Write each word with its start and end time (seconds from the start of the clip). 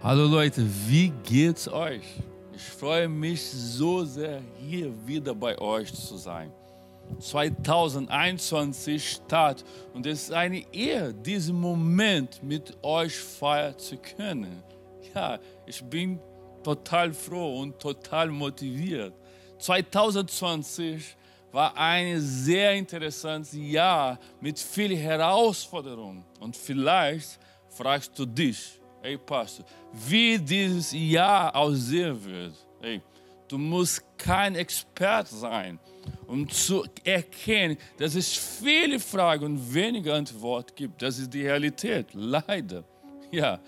Hallo 0.00 0.26
Leute, 0.26 0.64
wie 0.86 1.12
geht's 1.24 1.66
euch? 1.66 2.04
Ich 2.54 2.62
freue 2.62 3.08
mich 3.08 3.42
so 3.42 4.04
sehr, 4.04 4.40
hier 4.60 4.92
wieder 5.04 5.34
bei 5.34 5.58
euch 5.58 5.92
zu 5.92 6.16
sein. 6.16 6.52
2021 7.18 9.10
Start 9.10 9.64
und 9.92 10.06
es 10.06 10.22
ist 10.22 10.32
eine 10.32 10.64
Ehre, 10.72 11.12
diesen 11.12 11.58
Moment 11.60 12.40
mit 12.44 12.76
euch 12.80 13.16
feiern 13.16 13.76
zu 13.76 13.96
können. 13.96 14.62
Ja, 15.12 15.40
ich 15.66 15.82
bin 15.82 16.20
total 16.62 17.12
froh 17.12 17.62
und 17.62 17.76
total 17.80 18.28
motiviert. 18.28 19.14
2020 19.58 21.16
war 21.50 21.76
ein 21.76 22.20
sehr 22.20 22.72
interessantes 22.74 23.52
Jahr 23.52 24.16
mit 24.40 24.60
vielen 24.60 24.96
Herausforderungen 24.96 26.24
und 26.38 26.56
vielleicht 26.56 27.40
fragst 27.68 28.16
du 28.16 28.24
dich, 28.24 28.77
Ey, 29.02 29.16
Pastor, 29.16 29.64
wie 29.92 30.38
dieses 30.38 30.92
Jahr 30.92 31.54
aussehen 31.54 32.24
wird. 32.24 32.54
Ey, 32.82 33.00
du 33.46 33.56
musst 33.56 34.02
kein 34.16 34.56
Experte 34.56 35.34
sein, 35.34 35.78
um 36.26 36.48
zu 36.48 36.84
erkennen, 37.04 37.76
dass 37.96 38.16
es 38.16 38.36
viele 38.36 38.98
Fragen 38.98 39.44
und 39.44 39.74
wenige 39.74 40.12
Antworten 40.12 40.74
gibt. 40.74 41.00
Das 41.00 41.18
ist 41.18 41.32
die 41.32 41.46
Realität, 41.46 42.08
leider. 42.12 42.82
Ja, 43.30 43.60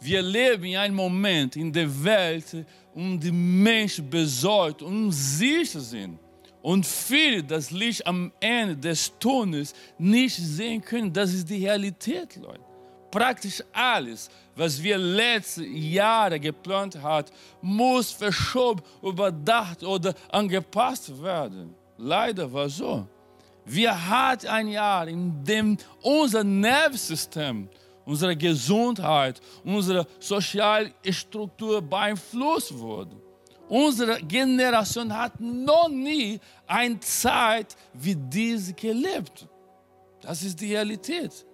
wir 0.00 0.22
leben 0.22 0.64
in 0.64 0.76
einem 0.76 0.96
Moment 0.96 1.54
in 1.54 1.72
der 1.72 2.04
Welt, 2.04 2.66
um 2.94 3.18
die 3.20 3.30
Menschen 3.30 4.10
besorgt 4.10 4.82
und 4.82 5.06
unsicher 5.06 5.80
sind. 5.80 6.18
Und 6.62 6.84
viele 6.84 7.44
das 7.44 7.70
Licht 7.70 8.06
am 8.06 8.32
Ende 8.40 8.76
des 8.76 9.12
Tunnels 9.18 9.72
nicht 9.98 10.36
sehen 10.36 10.80
können. 10.80 11.12
Das 11.12 11.32
ist 11.32 11.48
die 11.48 11.64
Realität, 11.64 12.36
Leute 12.36 12.64
praktisch 13.14 13.62
alles, 13.72 14.28
was 14.56 14.82
wir 14.82 14.98
letzte 14.98 15.64
Jahre 15.64 16.38
geplant 16.38 17.00
haben, 17.00 17.28
muss 17.60 18.10
verschoben, 18.10 18.82
überdacht 19.02 19.82
oder 19.82 20.14
angepasst 20.30 21.22
werden. 21.22 21.74
Leider 21.98 22.52
war 22.52 22.68
so. 22.68 23.06
Wir 23.64 23.92
hatten 24.08 24.46
ein 24.46 24.68
Jahr, 24.68 25.08
in 25.08 25.42
dem 25.44 25.76
unser 26.02 26.44
Nervensystem, 26.44 27.68
unsere 28.04 28.36
Gesundheit, 28.36 29.40
unsere 29.64 30.06
soziale 30.20 30.92
Struktur 31.10 31.80
beeinflusst 31.80 32.76
wurde. 32.78 33.16
Unsere 33.66 34.20
Generation 34.20 35.16
hat 35.16 35.40
noch 35.40 35.88
nie 35.88 36.38
eine 36.66 37.00
Zeit 37.00 37.74
wie 37.94 38.14
diese 38.14 38.74
gelebt. 38.74 39.46
Das 40.20 40.42
ist 40.42 40.60
die 40.60 40.74
Realität 40.74 41.46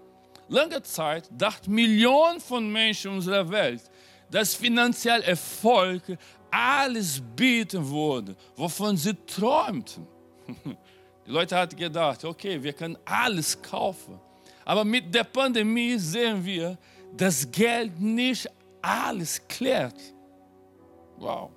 lange 0.50 0.82
Zeit 0.82 1.28
dachten 1.32 1.72
Millionen 1.72 2.40
von 2.40 2.70
Menschen 2.70 3.12
unserer 3.12 3.48
Welt, 3.50 3.82
dass 4.30 4.54
finanziell 4.54 5.22
Erfolg 5.22 6.02
alles 6.50 7.22
bieten 7.36 7.88
würde, 7.88 8.36
wovon 8.56 8.96
sie 8.96 9.14
träumten. 9.26 10.06
Die 11.26 11.30
Leute 11.30 11.56
hatten 11.56 11.76
gedacht, 11.76 12.24
okay, 12.24 12.62
wir 12.62 12.72
können 12.72 12.98
alles 13.04 13.60
kaufen. 13.62 14.18
Aber 14.64 14.84
mit 14.84 15.14
der 15.14 15.24
Pandemie 15.24 15.96
sehen 15.96 16.44
wir, 16.44 16.76
dass 17.16 17.50
Geld 17.50 18.00
nicht 18.00 18.48
alles 18.82 19.40
klärt. 19.46 19.98
Wow. 21.16 21.50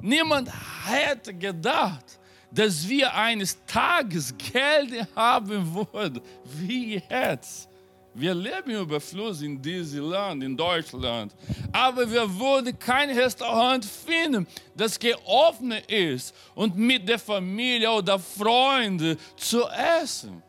Niemand 0.00 0.50
hätte 0.86 1.34
gedacht, 1.34 2.18
dass 2.50 2.88
wir 2.88 3.14
eines 3.14 3.56
Tages 3.66 4.34
Geld 4.36 5.06
haben 5.14 5.74
würden, 5.74 6.20
wie 6.44 7.02
jetzt. 7.08 7.68
Wir 8.14 8.34
leben 8.34 8.70
im 8.70 8.82
Überfluss 8.82 9.40
in 9.40 9.60
diesem 9.60 10.10
Land, 10.10 10.42
in 10.44 10.56
Deutschland. 10.56 11.32
Aber 11.72 12.10
wir 12.10 12.28
würden 12.38 12.78
kein 12.78 13.10
Restaurant 13.10 13.84
finden, 13.84 14.46
das 14.76 14.98
geöffnet 14.98 15.90
ist 15.90 16.34
und 16.54 16.76
mit 16.76 17.08
der 17.08 17.18
Familie 17.18 17.90
oder 17.90 18.18
Freunden 18.18 19.16
zu 19.36 19.62
essen. 20.02 20.42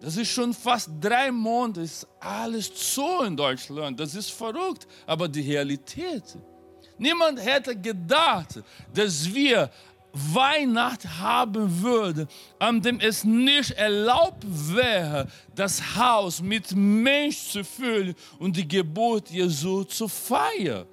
Das 0.00 0.16
ist 0.16 0.30
schon 0.30 0.54
fast 0.54 0.88
drei 1.00 1.30
Monate, 1.30 1.82
ist 1.82 2.06
alles 2.20 2.72
zu 2.74 3.22
in 3.22 3.36
Deutschland. 3.36 3.98
Das 3.98 4.14
ist 4.14 4.30
verrückt, 4.30 4.86
aber 5.06 5.28
die 5.28 5.42
Realität. 5.42 6.24
Niemand 6.96 7.40
hätte 7.44 7.74
gedacht, 7.74 8.62
dass 8.94 9.32
wir 9.32 9.70
Weihnacht 10.12 11.06
haben 11.20 11.82
würde, 11.82 12.26
an 12.58 12.82
dem 12.82 13.00
es 13.00 13.24
nicht 13.24 13.72
erlaubt 13.72 14.44
wäre, 14.46 15.28
das 15.54 15.96
Haus 15.96 16.42
mit 16.42 16.74
Mensch 16.74 17.50
zu 17.50 17.64
füllen 17.64 18.14
und 18.38 18.56
die 18.56 18.66
Geburt 18.66 19.30
Jesu 19.30 19.84
zu 19.84 20.08
feiern. 20.08 20.86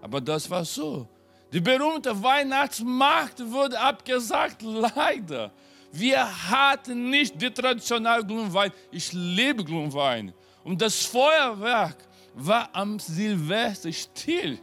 Aber 0.00 0.20
das 0.20 0.48
war 0.50 0.64
so. 0.64 1.08
Die 1.52 1.60
berühmte 1.60 2.22
Weihnachtsmarkt 2.22 3.50
wurde 3.50 3.78
abgesagt, 3.78 4.62
leider. 4.62 5.52
Wir 5.92 6.50
hatten 6.50 7.08
nicht 7.08 7.40
die 7.40 7.50
traditionelle 7.50 8.24
Glühwein. 8.24 8.72
Ich 8.90 9.12
liebe 9.12 9.64
Glühwein. 9.64 10.34
Und 10.64 10.82
das 10.82 11.04
Feuerwerk 11.06 11.96
war 12.34 12.68
am 12.72 12.98
Silvester 12.98 13.92
still. 13.92 14.58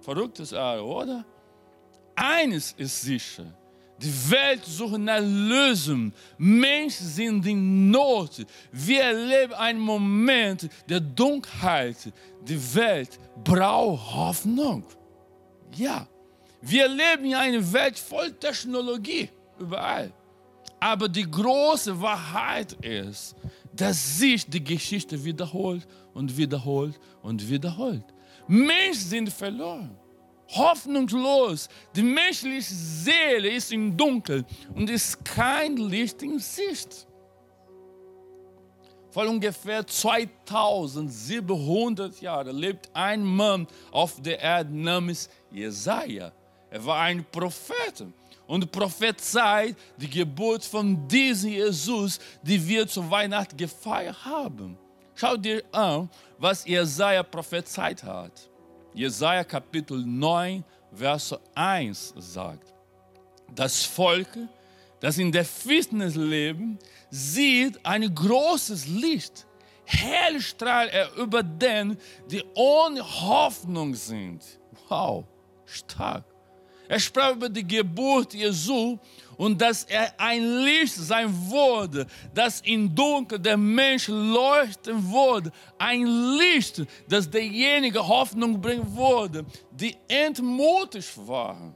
Verrücktes 0.00 0.50
Jahr, 0.50 0.84
oder? 0.84 1.24
Eines 2.14 2.72
ist 2.72 3.02
sicher. 3.02 3.46
Die 3.98 4.30
Welt 4.30 4.64
sucht 4.64 4.98
nach 4.98 5.20
Lösung. 5.20 6.12
Menschen 6.36 7.06
sind 7.06 7.46
in 7.46 7.90
Not. 7.90 8.44
Wir 8.72 9.02
erleben 9.02 9.54
einen 9.54 9.80
Moment 9.80 10.68
der 10.88 11.00
Dunkelheit. 11.00 12.12
Die 12.42 12.74
Welt 12.74 13.18
braucht 13.42 14.14
Hoffnung. 14.14 14.84
Ja, 15.76 16.06
wir 16.60 16.88
leben 16.88 17.26
in 17.26 17.34
einer 17.34 17.72
Welt 17.72 17.98
voll 17.98 18.32
Technologie 18.32 19.28
überall. 19.58 20.12
Aber 20.80 21.08
die 21.08 21.30
große 21.30 21.98
Wahrheit 22.00 22.72
ist, 22.84 23.34
dass 23.72 24.18
sich 24.18 24.44
die 24.46 24.62
Geschichte 24.62 25.22
wiederholt 25.24 25.86
und 26.12 26.36
wiederholt 26.36 26.98
und 27.22 27.48
wiederholt. 27.48 28.04
Menschen 28.46 29.08
sind 29.08 29.32
verloren 29.32 29.96
hoffnungslos. 30.48 31.68
Die 31.94 32.02
menschliche 32.02 32.74
Seele 32.74 33.50
ist 33.50 33.70
im 33.72 33.96
Dunkel 33.96 34.44
und 34.74 34.90
ist 34.90 35.24
kein 35.24 35.76
Licht 35.76 36.22
in 36.22 36.38
Sicht. 36.38 37.06
Vor 39.10 39.26
ungefähr 39.28 39.86
2700 39.86 42.20
Jahren 42.20 42.56
lebt 42.56 42.90
ein 42.92 43.24
Mann 43.24 43.66
auf 43.92 44.20
der 44.20 44.40
Erde 44.40 44.76
namens 44.76 45.30
Jesaja. 45.52 46.32
Er 46.68 46.84
war 46.84 47.02
ein 47.02 47.24
Prophet 47.30 48.04
und 48.48 48.72
prophezeit 48.72 49.76
die 49.96 50.10
Geburt 50.10 50.64
von 50.64 51.06
diesem 51.06 51.50
Jesus, 51.50 52.18
die 52.42 52.66
wir 52.66 52.88
zu 52.88 53.08
Weihnachten 53.08 53.56
gefeiert 53.56 54.24
haben. 54.24 54.76
Schau 55.14 55.36
dir 55.36 55.62
an, 55.70 56.10
was 56.38 56.66
Jesaja 56.66 57.22
prophezeit 57.22 58.02
hat. 58.02 58.50
Jesaja 58.94 59.42
Kapitel 59.42 60.04
9, 60.06 60.64
Vers 60.94 61.34
1 61.54 62.14
sagt, 62.16 62.72
das 63.52 63.84
Volk, 63.84 64.28
das 65.00 65.18
in 65.18 65.32
der 65.32 65.44
Finsternis 65.44 66.14
lebt, 66.14 66.60
sieht 67.10 67.84
ein 67.84 68.14
großes 68.14 68.86
Licht. 68.86 69.46
Hell 69.84 70.40
strahlt 70.40 70.92
er 70.92 71.12
über 71.16 71.42
den, 71.42 71.98
die 72.30 72.42
ohne 72.54 73.02
Hoffnung 73.02 73.94
sind. 73.94 74.42
Wow, 74.88 75.24
stark. 75.66 76.24
Er 76.88 77.00
sprach 77.00 77.32
über 77.32 77.48
die 77.48 77.66
Geburt 77.66 78.34
Jesu 78.34 78.98
und 79.36 79.60
dass 79.60 79.84
er 79.84 80.12
ein 80.18 80.64
Licht 80.64 80.94
sein 80.94 81.28
würde, 81.50 82.06
das 82.34 82.60
in 82.60 82.94
Dunkel 82.94 83.38
der 83.38 83.56
Mensch 83.56 84.08
leuchten 84.08 85.10
würde. 85.10 85.50
Ein 85.78 86.06
Licht, 86.38 86.84
das 87.08 87.28
derjenige 87.28 88.06
Hoffnung 88.06 88.60
bringen 88.60 88.96
würde, 88.96 89.44
die 89.70 89.96
entmutigt 90.08 91.16
waren. 91.26 91.74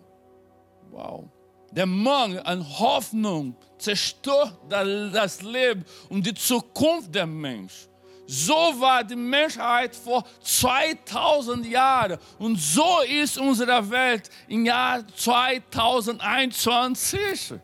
Wow. 0.91 1.25
Der 1.71 1.87
Mangel 1.87 2.41
an 2.45 2.67
Hoffnung 2.79 3.55
zerstört 3.77 4.57
das 4.69 5.43
Leben 5.43 5.85
und 6.09 6.27
die 6.27 6.35
Zukunft 6.35 7.15
der 7.15 7.27
Menschen. 7.27 7.89
So 8.31 8.79
war 8.79 9.03
die 9.03 9.17
Menschheit 9.17 9.97
vor 9.97 10.23
2000 10.43 11.65
Jahren 11.65 12.19
und 12.39 12.61
so 12.61 13.01
ist 13.09 13.39
unsere 13.39 13.91
Welt 13.91 14.29
im 14.49 14.67
Jahr 14.67 15.03
2021. 15.17 17.55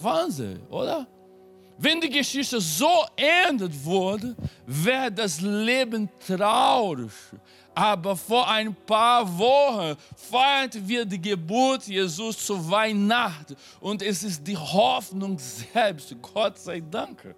Wahnsinn, 0.00 0.62
oder? 0.70 1.06
Wenn 1.76 2.00
die 2.00 2.08
Geschichte 2.08 2.58
so 2.58 3.04
endet 3.16 3.84
wurde, 3.84 4.34
wäre 4.64 5.12
das 5.12 5.42
Leben 5.42 6.08
traurig. 6.26 7.12
Aber 7.74 8.16
vor 8.16 8.48
ein 8.48 8.74
paar 8.74 9.38
Wochen 9.38 9.94
feierten 10.16 10.88
wir 10.88 11.04
die 11.04 11.20
Geburt 11.20 11.86
Jesus 11.86 12.46
zu 12.46 12.70
Weihnachten 12.70 13.56
und 13.78 14.00
es 14.00 14.22
ist 14.22 14.46
die 14.46 14.56
Hoffnung 14.56 15.38
selbst. 15.38 16.16
Gott 16.22 16.58
sei 16.58 16.80
Dank. 16.80 17.34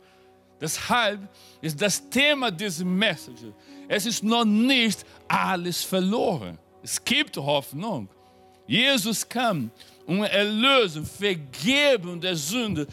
Deshalb 0.61 1.29
ist 1.61 1.81
das 1.81 2.09
Thema 2.09 2.51
dieser 2.51 2.85
Message. 2.85 3.43
Es 3.89 4.07
ist 4.07 4.23
noch 4.23 4.45
nicht 4.45 5.05
alles 5.29 5.83
verloren. 5.83 6.59
Es 6.83 7.03
gibt 7.05 7.37
Hoffnung. 7.37 8.09
Jesus 8.67 9.29
kam, 9.29 9.71
um 10.07 10.23
Erlösung, 10.23 11.05
Vergebung 11.05 12.21
der 12.21 12.35
Sünde, 12.35 12.87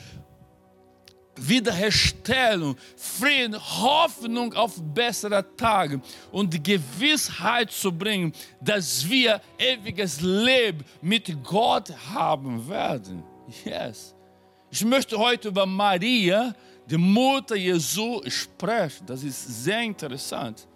Wiederherstellung, 1.36 2.78
Frieden, 2.96 3.56
Hoffnung 3.56 4.54
auf 4.54 4.74
bessere 4.94 5.44
Tage 5.56 6.00
und 6.32 6.54
die 6.54 6.62
Gewissheit 6.62 7.72
zu 7.72 7.92
bringen, 7.92 8.34
dass 8.62 9.08
wir 9.10 9.42
ewiges 9.58 10.22
Leben 10.22 10.84
mit 11.02 11.44
Gott 11.44 11.92
haben 12.14 12.68
werden. 12.70 13.24
Yes. 13.66 14.14
Ich 14.70 14.84
möchte 14.86 15.18
heute 15.18 15.50
über 15.50 15.66
Maria, 15.66 16.56
die 16.86 16.98
Mutter 16.98 17.56
Jesu, 17.56 18.22
sprechen. 18.28 19.06
Das 19.06 19.24
ist 19.24 19.64
sehr 19.64 19.82
interessant. 19.82 20.68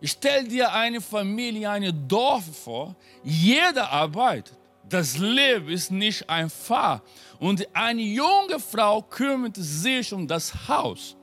Ich 0.00 0.12
stelle 0.12 0.48
dir 0.48 0.72
eine 0.72 1.00
Familie, 1.00 1.70
ein 1.70 2.08
Dorf 2.08 2.44
vor. 2.64 2.96
Jeder 3.22 3.90
arbeitet. 3.90 4.56
Das 4.88 5.18
Leben 5.18 5.68
ist 5.68 5.90
nicht 5.90 6.28
einfach. 6.28 7.02
Und 7.38 7.66
eine 7.74 8.02
junge 8.02 8.58
Frau 8.58 9.02
kümmert 9.02 9.56
sich 9.56 10.12
um 10.12 10.26
das 10.26 10.68
Haus. 10.68 11.16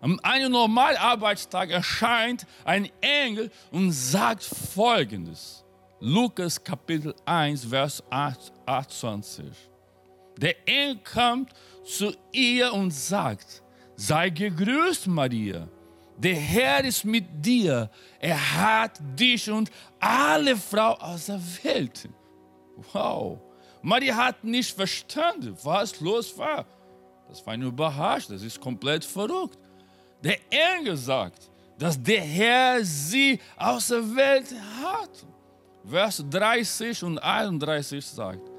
An 0.00 0.18
einem 0.20 0.52
normalen 0.52 0.96
Arbeitstag 0.96 1.70
erscheint 1.70 2.46
ein 2.64 2.90
Engel 3.00 3.50
und 3.70 3.92
sagt 3.92 4.44
folgendes. 4.44 5.64
Lukas 6.00 6.62
Kapitel 6.62 7.14
1, 7.24 7.66
Vers 7.66 8.02
28. 8.10 9.44
Der 10.38 10.68
Engel 10.68 10.98
kommt 11.04 11.52
zu 11.84 12.12
ihr 12.32 12.72
und 12.72 12.90
sagt, 12.92 13.62
sei 13.96 14.30
gegrüßt, 14.30 15.06
Maria. 15.06 15.68
Der 16.16 16.36
Herr 16.36 16.84
ist 16.84 17.04
mit 17.04 17.24
dir. 17.44 17.90
Er 18.20 18.56
hat 18.56 19.00
dich 19.18 19.50
und 19.50 19.70
alle 19.98 20.56
Frauen 20.56 21.00
aus 21.00 21.26
der 21.26 21.40
Welt. 21.62 22.08
Wow. 22.92 23.38
Maria 23.82 24.14
hat 24.14 24.44
nicht 24.44 24.74
verstanden, 24.74 25.56
was 25.62 25.98
los 26.00 26.36
war. 26.38 26.64
Das 27.28 27.44
war 27.44 27.54
eine 27.54 27.66
Überraschung, 27.66 28.34
das 28.34 28.42
ist 28.42 28.60
komplett 28.60 29.04
verrückt. 29.04 29.58
Der 30.22 30.38
Engel 30.50 30.96
sagt, 30.96 31.50
dass 31.78 32.00
der 32.00 32.20
Herr 32.20 32.84
sie 32.84 33.40
aus 33.56 33.88
der 33.88 34.14
Welt 34.14 34.54
hat. 34.82 35.10
Vers 35.84 36.24
30 36.30 37.02
und 37.02 37.18
31 37.18 38.04
sagt, 38.06 38.51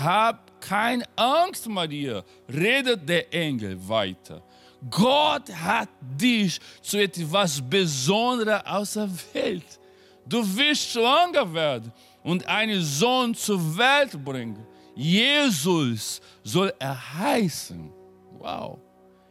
hab 0.00 0.60
keine 0.60 1.04
Angst, 1.16 1.68
Maria, 1.68 2.22
redet 2.48 3.08
der 3.08 3.32
Engel 3.32 3.76
weiter. 3.88 4.42
Gott 4.90 5.50
hat 5.54 5.88
dich 6.00 6.60
zu 6.82 6.98
etwas 6.98 7.60
Besonderem 7.60 8.60
aus 8.66 8.94
der 8.94 9.08
Welt. 9.32 9.78
Du 10.26 10.38
wirst 10.56 10.90
schwanger 10.90 11.52
werden 11.52 11.92
und 12.22 12.46
einen 12.46 12.82
Sohn 12.82 13.34
zur 13.34 13.60
Welt 13.76 14.22
bringen. 14.24 14.66
Jesus 14.94 16.20
soll 16.42 16.72
er 16.78 16.96
heißen. 17.18 17.90
Wow. 18.38 18.78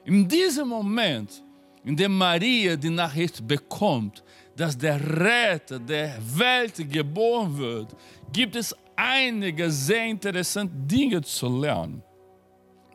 In 0.06 0.28
diesem 0.28 0.68
Moment, 0.68 1.44
in 1.84 1.96
dem 1.96 2.18
Maria 2.18 2.76
die 2.76 2.90
Nachricht 2.90 3.46
bekommt, 3.48 4.24
dass 4.56 4.78
der 4.78 5.00
Retter 5.00 5.80
der 5.80 6.18
Welt 6.38 6.76
geboren 6.92 7.58
wird, 7.58 7.96
gibt 8.32 8.56
es 8.56 8.76
einige 8.96 9.70
sehr 9.72 10.06
interessante 10.06 10.74
Dinge 10.76 11.22
zu 11.22 11.48
lernen. 11.48 12.04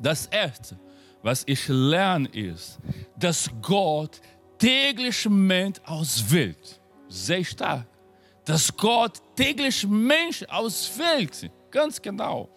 Das 0.00 0.26
erste, 0.26 0.78
was 1.22 1.42
ich 1.46 1.66
lerne, 1.68 2.28
ist, 2.28 2.78
dass 3.16 3.50
Gott 3.60 4.20
täglich 4.58 5.28
Mensch 5.28 5.80
auswählt. 5.84 6.80
Sehr 7.08 7.44
stark 7.44 7.86
dass 8.48 8.74
Gott 8.74 9.20
täglich 9.36 9.86
Menschen 9.86 10.48
auswählt. 10.48 11.50
Ganz 11.70 12.00
genau. 12.00 12.48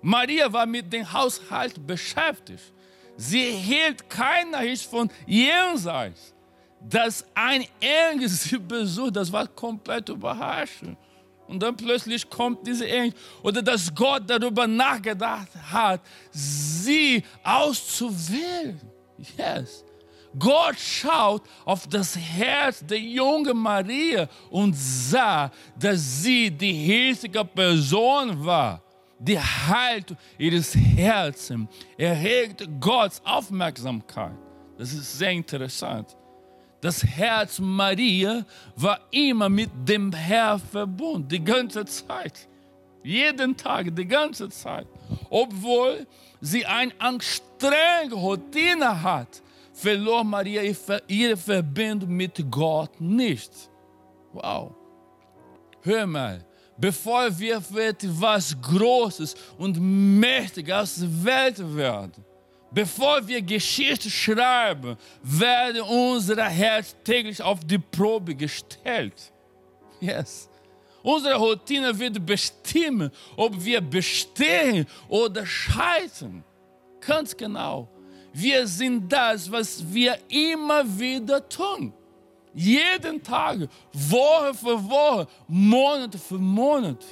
Maria 0.00 0.50
war 0.50 0.64
mit 0.64 0.90
dem 0.90 1.04
Haushalt 1.12 1.86
beschäftigt. 1.86 2.72
Sie 3.18 3.50
hielt 3.50 4.08
keine 4.08 4.52
Nachricht 4.52 4.86
von 4.86 5.10
jenseits. 5.26 6.34
Dass 6.80 7.26
ein 7.34 7.66
Engel 7.78 8.28
sie 8.28 8.58
besucht, 8.58 9.16
das 9.16 9.30
war 9.30 9.46
komplett 9.46 10.08
überraschend. 10.08 10.96
Und 11.46 11.62
dann 11.62 11.76
plötzlich 11.76 12.28
kommt 12.28 12.66
diese 12.66 12.88
Engel. 12.88 13.14
Oder 13.42 13.62
dass 13.62 13.94
Gott 13.94 14.22
darüber 14.26 14.66
nachgedacht 14.66 15.48
hat, 15.70 16.00
sie 16.30 17.22
auszuwählen. 17.42 18.80
Yes. 19.36 19.84
Gott 20.38 20.78
schaut 20.78 21.42
auf 21.64 21.86
das 21.86 22.16
Herz 22.16 22.84
der 22.84 22.98
jungen 22.98 23.56
Maria 23.56 24.28
und 24.50 24.74
sah, 24.74 25.50
dass 25.78 26.22
sie 26.22 26.50
die 26.50 26.92
richtige 26.92 27.44
Person 27.44 28.44
war. 28.44 28.82
Die 29.18 29.38
Haltung 29.38 30.16
ihres 30.36 30.74
Herzens 30.74 31.68
erregt 31.96 32.68
Gottes 32.80 33.22
Aufmerksamkeit. 33.24 34.36
Das 34.76 34.92
ist 34.92 35.18
sehr 35.18 35.30
interessant. 35.30 36.16
Das 36.84 37.02
Herz 37.02 37.60
Maria 37.60 38.44
war 38.76 39.00
immer 39.10 39.48
mit 39.48 39.70
dem 39.88 40.12
Herrn 40.12 40.60
verbunden, 40.60 41.26
die 41.26 41.42
ganze 41.42 41.82
Zeit. 41.86 42.46
Jeden 43.02 43.56
Tag, 43.56 43.96
die 43.96 44.06
ganze 44.06 44.50
Zeit. 44.50 44.86
Obwohl 45.30 46.06
sie 46.42 46.66
eine 46.66 46.92
anstrengende 46.98 48.16
Routine 48.16 49.02
hat, 49.02 49.40
verlor 49.72 50.24
Maria 50.24 50.60
ihre 51.08 51.38
Verbindung 51.38 52.10
mit 52.10 52.50
Gott 52.50 53.00
nicht. 53.00 53.52
Wow. 54.34 54.74
Hör 55.80 56.06
mal, 56.06 56.44
bevor 56.76 57.30
wir 57.38 57.62
etwas 57.78 58.54
Großes 58.60 59.34
und 59.56 59.80
Mächtiges 59.80 60.74
aus 60.74 60.96
der 60.96 61.24
Welt 61.24 61.76
werden, 61.76 62.22
bevor 62.74 63.26
wir 63.26 63.40
Geschichte 63.40 64.10
schreiben, 64.10 64.96
werden 65.22 65.82
unser 65.82 66.44
Herz 66.44 66.94
täglich 67.04 67.40
auf 67.40 67.60
die 67.64 67.78
Probe 67.78 68.34
gestellt. 68.34 69.32
Yes. 70.00 70.48
Unsere 71.02 71.36
Routine 71.36 71.96
wird 71.98 72.24
bestimmen, 72.24 73.10
ob 73.36 73.62
wir 73.64 73.80
bestehen 73.80 74.86
oder 75.08 75.44
scheitern. 75.46 76.42
Ganz 77.00 77.36
genau. 77.36 77.88
Wir 78.32 78.66
sind 78.66 79.12
das, 79.12 79.50
was 79.52 79.82
wir 79.92 80.18
immer 80.28 80.82
wieder 80.98 81.46
tun. 81.48 81.92
Jeden 82.54 83.22
Tag, 83.22 83.68
Woche 83.92 84.54
für 84.54 84.90
Woche, 84.90 85.28
Monat 85.46 86.14
für 86.14 86.38
Monat. 86.38 87.04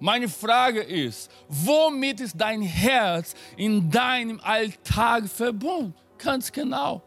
Meine 0.00 0.28
Frage 0.28 0.80
ist, 0.82 1.30
womit 1.48 2.20
ist 2.20 2.34
dein 2.36 2.62
Herz 2.62 3.34
in 3.56 3.90
deinem 3.90 4.40
Alltag 4.40 5.28
verbunden? 5.28 5.94
Ganz 6.18 6.50
genau. 6.50 7.02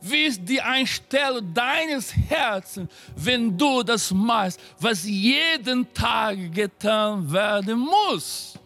Wie 0.00 0.24
ist 0.24 0.40
die 0.48 0.60
Einstellung 0.60 1.54
deines 1.54 2.12
Herzens, 2.14 2.90
wenn 3.14 3.56
du 3.56 3.84
das 3.84 4.10
machst, 4.10 4.58
was 4.80 5.04
jeden 5.04 5.92
Tag 5.94 6.52
getan 6.52 7.30
werden 7.30 7.78
muss? 7.78 8.58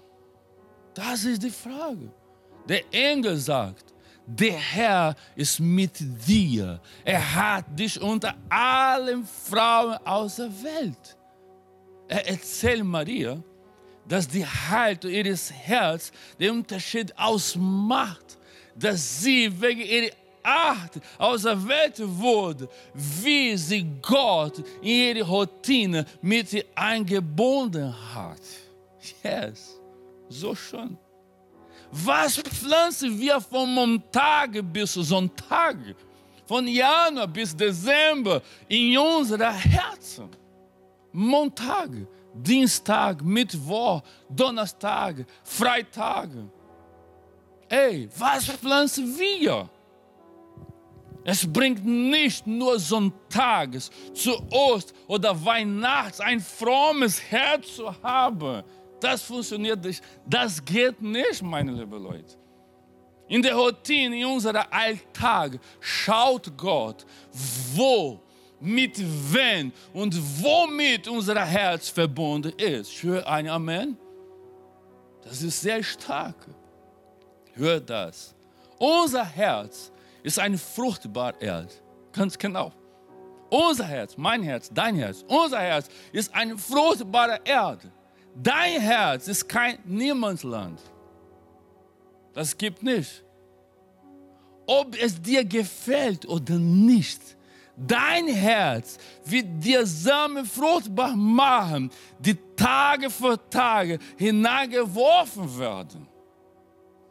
Das 0.94 1.24
ist 1.24 1.42
die 1.42 1.50
Frage. 1.50 2.10
Der 2.66 2.82
Engel 2.90 3.36
sagt, 3.36 3.92
der 4.26 4.54
Herr 4.54 5.14
ist 5.36 5.60
mit 5.60 5.98
dir. 6.26 6.80
Er 7.04 7.34
hat 7.34 7.78
dich 7.78 8.00
unter 8.00 8.34
allen 8.48 9.26
Frauen 9.26 9.98
aus 10.06 10.36
der 10.36 10.50
Welt. 10.64 11.16
Er 12.08 12.26
erzählt 12.26 12.82
Maria, 12.82 13.42
dass 14.08 14.28
die 14.28 14.46
Haltung 14.46 15.10
ihres 15.10 15.52
Herzens 15.52 16.12
den 16.38 16.50
Unterschied 16.52 17.16
ausmacht, 17.18 18.38
dass 18.74 19.22
sie 19.22 19.50
wegen 19.60 19.80
ihrer 19.80 20.12
Art 20.42 21.00
aus 21.18 21.42
der 21.42 21.66
Welt 21.66 21.96
wurde, 21.98 22.68
wie 22.94 23.56
sie 23.56 23.84
Gott 24.00 24.58
in 24.80 25.16
ihre 25.16 25.22
Routine 25.22 26.06
mit 26.22 26.64
eingebunden 26.74 27.92
hat. 28.14 28.42
Yes, 29.24 29.80
so 30.28 30.54
schön. 30.54 30.96
Was 31.90 32.36
pflanzen 32.36 33.18
wir 33.18 33.40
von 33.40 33.72
Montag 33.72 34.50
bis 34.72 34.94
Sonntag, 34.94 35.76
von 36.46 36.66
Januar 36.68 37.26
bis 37.26 37.56
Dezember 37.56 38.42
in 38.68 38.98
unsere 38.98 39.52
Herzen? 39.52 40.28
Montag, 41.12 41.90
Dienstag, 42.42 43.22
Mittwoch, 43.22 44.02
Donnerstag, 44.28 45.24
Freitag. 45.44 46.30
Ey, 47.68 48.08
was 48.16 48.46
pflanzen 48.46 49.18
wir? 49.18 49.68
Es 51.24 51.44
bringt 51.44 51.84
nicht 51.84 52.46
nur 52.46 52.78
sonntags 52.78 53.90
zu 54.14 54.30
Ost 54.50 54.94
oder 55.08 55.44
Weihnachts 55.44 56.20
ein 56.20 56.38
frommes 56.38 57.20
Herz 57.20 57.74
zu 57.74 57.92
haben. 58.00 58.62
Das 59.00 59.22
funktioniert 59.22 59.84
nicht. 59.84 60.04
Das 60.24 60.64
geht 60.64 61.02
nicht, 61.02 61.42
meine 61.42 61.72
lieben 61.72 62.00
Leute. 62.00 62.36
In 63.28 63.42
der 63.42 63.56
Routine, 63.56 64.20
in 64.20 64.26
unserem 64.26 64.62
Alltag, 64.70 65.58
schaut 65.80 66.56
Gott, 66.56 67.04
wo 67.74 68.20
mit 68.60 68.98
wem 69.32 69.72
und 69.92 70.16
womit 70.42 71.08
unser 71.08 71.44
Herz 71.44 71.88
verbunden 71.88 72.52
ist. 72.58 73.02
Höre 73.02 73.26
ein 73.26 73.48
Amen. 73.48 73.96
Das 75.22 75.42
ist 75.42 75.60
sehr 75.60 75.82
stark. 75.82 76.36
Hört 77.54 77.90
das. 77.90 78.34
Unser 78.78 79.24
Herz 79.24 79.90
ist 80.22 80.38
eine 80.38 80.58
fruchtbare 80.58 81.34
Erde. 81.40 81.72
Ganz 82.12 82.38
genau. 82.38 82.72
Unser 83.48 83.84
Herz, 83.84 84.16
mein 84.16 84.42
Herz, 84.42 84.70
dein 84.72 84.96
Herz, 84.96 85.24
unser 85.28 85.60
Herz 85.60 85.88
ist 86.12 86.34
eine 86.34 86.58
fruchtbare 86.58 87.40
Erde. 87.44 87.92
Dein 88.34 88.80
Herz 88.80 89.28
ist 89.28 89.48
kein 89.48 89.78
Niemandsland. 89.84 90.80
Das 92.34 92.56
gibt 92.56 92.82
nicht. 92.82 93.24
Ob 94.66 94.96
es 95.00 95.20
dir 95.22 95.44
gefällt 95.44 96.26
oder 96.26 96.54
nicht, 96.58 97.35
dein 97.76 98.28
Herz 98.28 98.98
wird 99.24 99.46
dir 99.62 99.86
Samen 99.86 100.44
fruchtbar 100.44 101.14
machen, 101.14 101.90
die 102.18 102.36
Tage 102.56 103.10
für 103.10 103.38
Tage 103.50 103.98
hineingeworfen 104.16 105.58
werden. 105.58 106.08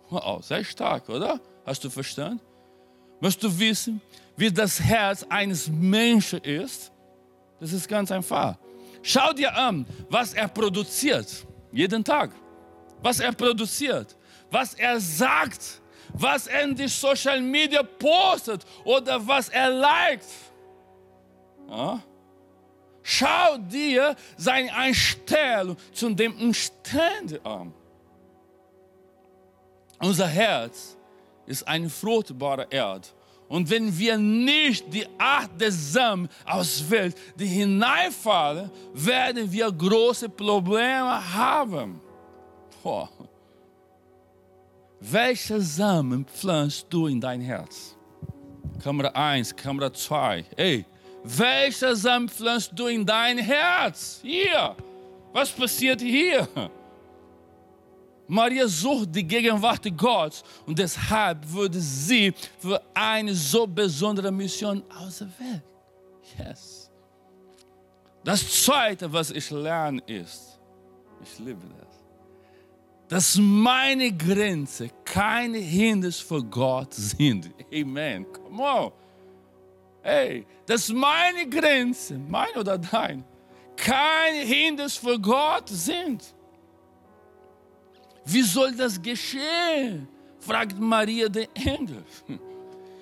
Wow, 0.10 0.44
sehr 0.44 0.64
stark, 0.64 1.10
oder? 1.10 1.40
Hast 1.66 1.84
du 1.84 1.90
verstanden? 1.90 2.42
Möchtest 3.20 3.44
du 3.44 3.60
wissen, 3.60 4.02
wie 4.38 4.52
das 4.52 4.80
Herz 4.80 5.26
eines 5.30 5.68
Menschen 5.68 6.40
ist? 6.42 6.92
Das 7.60 7.72
ist 7.74 7.88
ganz 7.88 8.12
einfach. 8.12 8.58
Schau 9.02 9.34
dir 9.34 9.56
an, 9.56 9.86
was 10.10 10.34
er 10.34 10.48
produziert, 10.48 11.46
jeden 11.72 12.04
Tag. 12.04 12.32
Was 13.02 13.20
er 13.20 13.32
produziert, 13.32 14.16
was 14.50 14.74
er 14.74 15.00
sagt, 15.00 15.82
was 16.14 16.48
er 16.48 16.64
in 16.64 16.76
die 16.76 16.88
Social 16.88 17.42
Media 17.42 17.84
postet 17.84 18.66
oder 18.84 19.26
was 19.26 19.50
er 19.50 19.70
liked. 19.70 20.26
Ja? 21.70 22.02
Schau 23.04 23.58
dir 23.58 24.16
seine 24.36 24.74
Einstellung 24.74 25.78
zu 25.94 26.10
dem 26.10 26.36
Umständen 26.40 27.46
an. 27.46 27.74
Unser 30.00 30.28
Herz 30.28 30.98
ist 31.46 31.68
eine 31.68 31.90
fruchtbare 31.90 32.68
Erde. 32.70 33.08
Und 33.48 33.70
wenn 33.70 33.96
wir 33.96 34.18
nicht 34.18 34.92
die 34.92 35.06
Art 35.20 35.62
des 35.62 35.94
Samen 35.94 36.28
auswählen, 36.46 37.14
die 37.36 37.46
hineinfallen, 37.46 38.72
werden 38.94 39.52
wir 39.52 39.72
große 39.72 40.30
Probleme 40.30 41.34
haben. 41.34 42.02
Boah. 42.82 43.10
Welche 45.00 45.62
Samen 45.62 46.26
pflanzt 46.26 46.88
du 46.90 47.06
in 47.06 47.22
dein 47.22 47.42
Herz? 47.42 47.96
Kamera 48.84 49.10
1, 49.10 49.56
Kamera 49.56 49.94
2. 49.94 50.46
Hey, 50.58 50.86
welche 51.26 51.96
Samen 51.96 52.30
pflanzt 52.30 52.72
du 52.76 52.88
in 52.88 53.06
dein 53.06 53.38
Herz? 53.38 54.20
Hier. 54.22 54.76
Was 55.34 55.52
passiert 55.52 56.02
hier? 56.02 56.48
Maria 58.28 58.68
sucht 58.68 59.16
die 59.16 59.24
Gegenwart 59.24 59.86
Gottes 59.98 60.44
und 60.66 60.78
deshalb 60.80 61.52
wurde 61.52 61.80
sie 61.80 62.34
für 62.60 62.82
eine 62.94 63.34
so 63.34 63.68
besondere 63.68 64.32
Mission 64.32 64.84
auserwählt. 64.90 65.64
Yes. 66.38 66.90
Das 68.24 68.64
Zweite, 68.64 69.12
was 69.12 69.30
ich 69.32 69.52
lerne, 69.52 70.02
ist, 70.08 70.60
ich 71.22 71.38
liebe 71.40 71.62
das, 71.78 71.96
dass 73.08 73.38
meine 73.38 74.12
Grenzen 74.12 74.90
keine 75.04 75.60
Hindernis 75.60 76.20
für 76.20 76.44
Gott 76.44 76.94
sind. 76.94 77.52
Amen. 77.72 78.26
Come 78.32 78.64
on. 78.64 78.92
Hey, 80.06 80.46
dass 80.68 80.90
meine 80.90 81.50
Grenzen, 81.50 82.30
mein 82.30 82.56
oder 82.56 82.78
dein, 82.78 83.24
kein 83.76 84.36
Hindernis 84.46 84.98
für 84.98 85.20
Gott 85.20 85.68
sind. 85.68 86.24
Wie 88.24 88.44
soll 88.44 88.76
das 88.76 89.02
geschehen? 89.02 90.08
fragt 90.38 90.80
Maria 90.80 91.28
den 91.28 91.48
Engel. 91.56 92.04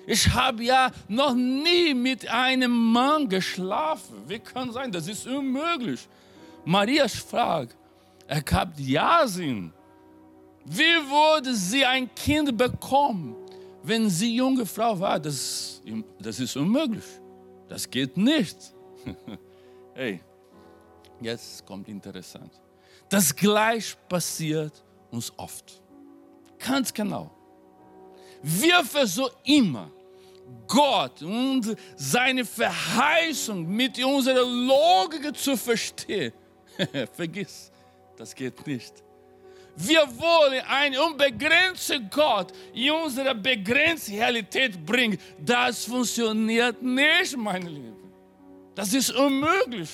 Ich 0.06 0.32
habe 0.32 0.64
ja 0.64 0.90
noch 1.06 1.34
nie 1.34 1.92
mit 1.92 2.26
einem 2.26 2.72
Mann 2.92 3.28
geschlafen. 3.28 4.22
Wie 4.26 4.38
kann 4.38 4.72
sein? 4.72 4.90
Das 4.90 5.06
ist 5.06 5.26
unmöglich. 5.26 6.08
Marias 6.64 7.16
Frage 7.16 7.74
ergab 8.26 8.72
ja 8.78 9.26
Sinn. 9.26 9.74
Wie 10.64 10.82
würde 10.82 11.54
sie 11.54 11.84
ein 11.84 12.08
Kind 12.14 12.56
bekommen, 12.56 13.36
wenn 13.84 14.08
sie 14.08 14.36
junge 14.36 14.64
Frau 14.66 14.98
war? 14.98 15.20
Das, 15.20 15.82
das 16.18 16.40
ist 16.40 16.56
unmöglich. 16.56 17.04
Das 17.68 17.88
geht 17.88 18.16
nicht. 18.16 18.56
hey, 19.94 20.20
jetzt 21.20 21.64
kommt 21.66 21.88
interessant. 21.88 22.50
Das 23.08 23.34
gleich 23.34 23.96
passiert 24.08 24.82
uns 25.10 25.32
oft. 25.36 25.82
Ganz 26.58 26.92
genau. 26.92 27.30
Wir 28.42 28.82
versuchen 28.84 29.34
immer, 29.44 29.90
Gott 30.66 31.22
und 31.22 31.76
seine 31.96 32.44
Verheißung 32.44 33.66
mit 33.66 34.02
unserer 34.02 34.44
Logik 34.44 35.36
zu 35.36 35.56
verstehen. 35.56 36.32
Vergiss, 37.12 37.70
das 38.16 38.34
geht 38.34 38.66
nicht. 38.66 39.02
Wir 39.76 40.06
wollen 40.18 40.62
einen 40.68 40.96
unbegrenzten 40.98 42.08
Gott 42.08 42.52
in 42.72 42.92
unsere 42.92 43.34
begrenzte 43.34 44.12
Realität 44.12 44.84
bringen. 44.84 45.18
Das 45.38 45.84
funktioniert 45.84 46.80
nicht, 46.80 47.36
meine 47.36 47.68
Lieben. 47.68 48.12
Das 48.74 48.92
ist 48.92 49.10
unmöglich. 49.10 49.90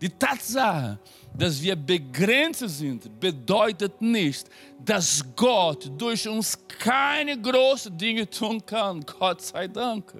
Die 0.00 0.10
Tatsache, 0.10 0.98
dass 1.32 1.62
wir 1.62 1.76
begrenzt 1.76 2.68
sind, 2.68 3.20
bedeutet 3.20 4.00
nicht, 4.02 4.48
dass 4.84 5.24
Gott 5.36 5.90
durch 5.96 6.26
uns 6.28 6.58
keine 6.78 7.40
großen 7.40 7.96
Dinge 7.96 8.28
tun 8.28 8.64
kann. 8.66 9.00
Gott 9.06 9.40
sei 9.40 9.68
Dank. 9.68 10.12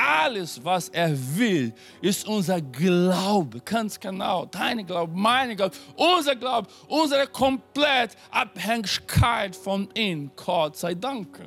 Alles, 0.00 0.64
was 0.64 0.90
er 0.90 1.10
will, 1.36 1.74
ist 2.00 2.24
unser 2.28 2.60
Glaube. 2.60 3.60
Ganz 3.64 3.98
genau. 3.98 4.46
Dein 4.46 4.86
Glaube, 4.86 5.12
mein 5.12 5.56
Glaube, 5.56 5.74
unser 5.96 6.36
Glaube, 6.36 6.68
unsere 6.86 7.26
komplette 7.26 8.16
Abhängigkeit 8.30 9.56
von 9.56 9.88
ihm. 9.94 10.30
Gott 10.36 10.76
sei 10.76 10.94
Dank. 10.94 11.40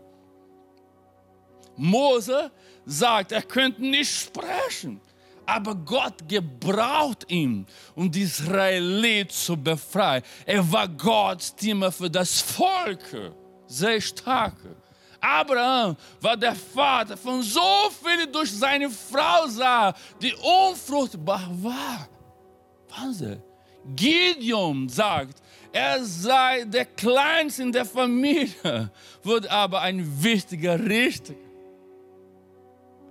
Mose 1.77 2.51
sagt, 2.85 3.31
er 3.31 3.41
könnte 3.41 3.83
nicht 3.83 4.13
sprechen. 4.13 4.99
Aber 5.45 5.73
Gott 5.73 6.27
gebraucht 6.27 7.31
ihn, 7.31 7.65
um 7.95 8.11
die 8.11 8.23
Israeliten 8.23 9.33
zu 9.33 9.55
befreien. 9.55 10.23
Er 10.45 10.69
war 10.69 10.89
Gottes 10.89 11.53
Stimme 11.57 11.89
für 11.89 12.09
das 12.09 12.41
Volk. 12.41 13.33
Sehr 13.65 14.01
stark. 14.01 14.57
Abraham 15.21 15.95
war 16.19 16.35
der 16.35 16.55
Vater 16.55 17.15
von 17.15 17.43
so 17.43 17.61
vielen 18.03 18.31
durch 18.31 18.51
seine 18.51 18.89
Frau 18.89 19.47
sah, 19.47 19.93
die 20.19 20.33
unfruchtbar 20.33 21.47
war. 21.51 22.09
Wahnsinn. 22.89 23.41
Gideon 23.95 24.89
sagt, 24.89 25.41
er 25.71 26.03
sei 26.03 26.65
der 26.65 26.85
Kleinste 26.85 27.63
in 27.63 27.71
der 27.71 27.85
Familie, 27.85 28.91
wird 29.23 29.49
aber 29.49 29.81
ein 29.81 30.23
wichtiger 30.23 30.79
Richter. 30.79 31.33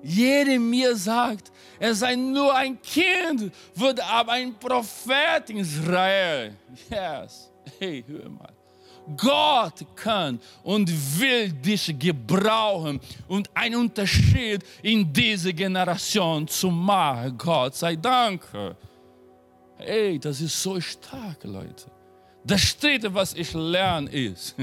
Jeremia 0.02 0.94
sagt, 0.94 1.52
er 1.78 1.94
sei 1.94 2.16
nur 2.16 2.54
ein 2.54 2.80
Kind, 2.80 3.52
wird 3.74 4.00
aber 4.00 4.32
ein 4.32 4.54
Prophet 4.58 5.48
in 5.48 5.58
Israel. 5.58 6.54
Yes. 6.90 7.50
Hey, 7.78 8.04
hör 8.06 8.28
mal. 8.28 8.52
Gott 9.16 9.84
kann 9.96 10.40
und 10.62 10.90
will 11.20 11.52
dich 11.52 11.94
gebrauchen 11.98 13.00
und 13.28 13.48
einen 13.54 13.76
Unterschied 13.76 14.64
in 14.82 15.12
dieser 15.12 15.52
Generation 15.52 16.46
zu 16.48 16.70
machen. 16.70 17.36
Gott 17.36 17.74
sei 17.76 17.96
Dank. 17.96 18.42
Hey, 19.76 20.18
das 20.18 20.40
ist 20.40 20.62
so 20.62 20.80
stark, 20.80 21.44
Leute. 21.44 21.90
Das 22.44 22.76
Dritte, 22.78 23.12
was 23.12 23.34
ich 23.34 23.52
lerne, 23.52 24.10
ist, 24.10 24.54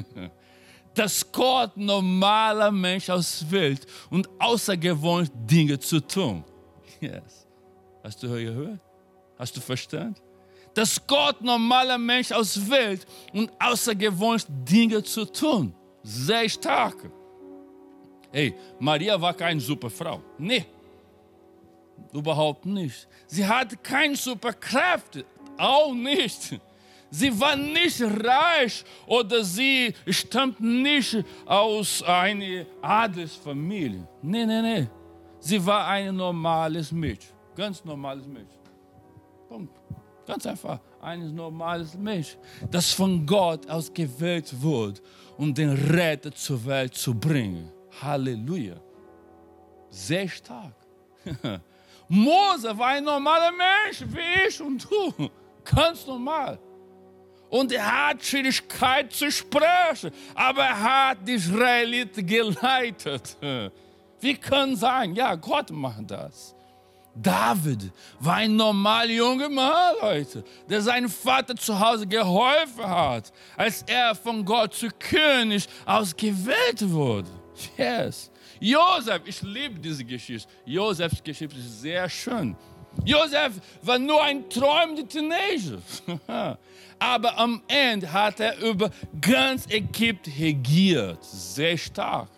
dass 0.94 1.32
Gott 1.32 1.78
normaler 1.78 2.72
Mensch 2.72 3.10
auswählt 3.10 3.86
und 4.10 4.28
außergewöhnliche 4.40 5.32
Dinge 5.36 5.80
zu 5.80 6.00
tun. 6.00 6.44
Yes. 7.00 7.48
Hast 8.04 8.24
du 8.24 8.30
gehört? 8.30 8.80
Hast 9.38 9.56
du 9.56 9.62
verstanden? 9.62 10.16
Dass 10.78 11.02
Gott 11.08 11.42
normaler 11.42 11.98
Mensch 11.98 12.32
auswählt 12.32 13.08
und 13.34 13.50
außergewöhnliche 13.60 14.46
Dinge 14.52 15.04
zu 15.04 15.26
tun. 15.26 15.74
Sehr 16.04 16.48
stark. 16.48 16.98
Hey, 18.32 18.54
Maria 18.78 19.20
war 19.20 19.34
keine 19.34 19.60
super 19.60 19.90
Frau. 19.90 20.22
Nee, 20.38 20.64
überhaupt 22.14 22.64
nicht. 22.68 23.08
Sie 23.26 23.44
hatte 23.44 23.76
keine 23.78 24.16
Superkräfte, 24.16 25.26
auch 25.58 25.96
nicht. 25.96 26.60
Sie 27.10 27.40
war 27.40 27.56
nicht 27.56 28.00
reich 28.04 28.84
oder 29.08 29.44
sie 29.44 29.96
stammt 30.08 30.60
nicht 30.60 31.26
aus 31.48 32.04
einer 32.04 32.66
Adelsfamilie. 32.84 34.08
Nein, 34.22 34.48
nein, 34.48 34.64
nein. 34.64 34.90
Sie 35.40 35.66
war 35.66 35.88
ein 35.88 36.16
normales 36.16 36.92
Mädchen. 36.92 37.36
Ganz 37.56 37.84
normales 37.84 38.28
Mensch. 38.28 38.54
Punkt. 39.50 39.77
Ganz 40.28 40.46
einfach. 40.46 40.80
Ein 41.02 41.34
normales 41.34 41.98
Mensch, 41.98 42.38
das 42.70 42.92
von 42.92 43.26
Gott 43.26 43.68
ausgewählt 43.70 44.62
wurde, 44.62 45.00
um 45.38 45.54
den 45.54 45.70
Retter 45.70 46.34
zur 46.34 46.64
Welt 46.66 46.96
zu 46.96 47.18
bringen. 47.18 47.72
Halleluja. 48.02 48.76
Sehr 49.90 50.28
stark. 50.28 50.74
Mose 52.10 52.78
war 52.78 52.88
ein 52.88 53.06
normaler 53.06 53.52
Mensch, 53.52 54.04
wie 54.08 54.48
ich 54.48 54.62
und 54.62 54.84
du. 54.84 55.30
Ganz 55.64 56.06
normal. 56.06 56.60
Und 57.50 57.72
er 57.72 58.10
hat 58.10 58.24
Schwierigkeit 58.24 59.14
zu 59.14 59.32
sprechen, 59.32 60.12
aber 60.36 60.64
er 60.64 60.82
hat 61.10 61.26
die 61.26 61.34
Israeliten 61.34 62.26
geleitet. 62.26 63.38
Wie 64.20 64.36
kann 64.36 64.76
sein? 64.76 65.14
Ja, 65.16 65.36
Gott 65.36 65.72
macht 65.72 66.12
das. 66.12 66.57
David 67.22 67.92
war 68.20 68.36
ein 68.36 68.56
normaler 68.56 69.12
junger 69.12 69.50
Mann, 69.50 69.96
Leute, 70.02 70.44
der 70.70 70.82
seinem 70.82 71.10
Vater 71.10 71.56
zu 71.56 71.80
Hause 71.80 72.06
geholfen 72.06 72.86
hat, 72.86 73.32
als 73.56 73.84
er 73.88 74.14
von 74.16 74.46
Gott 74.46 74.74
zu 74.74 74.88
König 75.00 75.68
ausgewählt 75.86 76.82
wurde. 76.82 77.30
Yes. 77.78 78.32
Josef, 78.60 79.22
ich 79.26 79.42
liebe 79.42 79.80
diese 79.80 80.04
Geschichte. 80.04 80.50
Josefs 80.66 81.24
Geschichte 81.24 81.58
ist 81.58 81.82
sehr 81.82 82.10
schön. 82.10 82.56
Josef 83.06 83.54
war 83.82 84.00
nur 84.00 84.24
ein 84.24 84.50
träumender 84.50 85.08
Teenager. 85.08 85.80
Aber 87.00 87.38
am 87.38 87.62
Ende 87.68 88.12
hat 88.12 88.40
er 88.40 88.58
über 88.60 88.90
ganz 89.22 89.68
Ägypten 89.70 90.32
regiert. 90.38 91.24
Sehr 91.24 91.78
stark. 91.78 92.30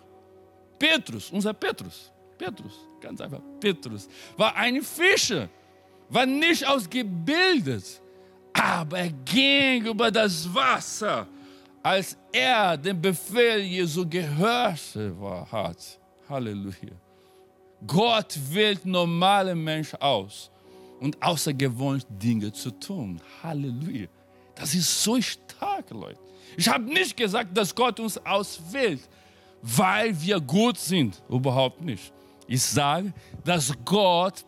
Petrus, 0.78 1.30
unser 1.30 1.52
Petrus, 1.52 2.10
Petrus, 2.40 2.88
ganz 3.02 3.20
einfach, 3.20 3.42
Petrus, 3.60 4.08
war 4.34 4.56
ein 4.56 4.80
Fischer, 4.80 5.46
war 6.08 6.24
nicht 6.24 6.66
ausgebildet, 6.66 8.00
aber 8.54 8.98
er 9.00 9.10
ging 9.10 9.84
über 9.84 10.10
das 10.10 10.48
Wasser, 10.54 11.26
als 11.82 12.16
er 12.32 12.78
den 12.78 12.98
Befehl 12.98 13.60
Jesu 13.60 14.08
gehört 14.08 14.80
hat. 15.52 16.00
Halleluja. 16.30 16.96
Gott 17.86 18.38
wählt 18.50 18.86
normale 18.86 19.54
Menschen 19.54 20.00
aus 20.00 20.50
und 20.98 21.22
außergewöhnliche 21.22 22.06
Dinge 22.10 22.52
zu 22.52 22.70
tun. 22.70 23.20
Halleluja. 23.42 24.08
Das 24.54 24.74
ist 24.74 25.02
so 25.04 25.20
stark, 25.20 25.90
Leute. 25.90 26.18
Ich 26.56 26.66
habe 26.68 26.84
nicht 26.84 27.14
gesagt, 27.18 27.54
dass 27.54 27.74
Gott 27.74 28.00
uns 28.00 28.16
auswählt, 28.24 29.00
weil 29.60 30.18
wir 30.22 30.40
gut 30.40 30.78
sind. 30.78 31.22
Überhaupt 31.28 31.82
nicht. 31.82 32.12
Ich 32.50 32.62
sage, 32.62 33.12
dass 33.44 33.72
Gott 33.84 34.44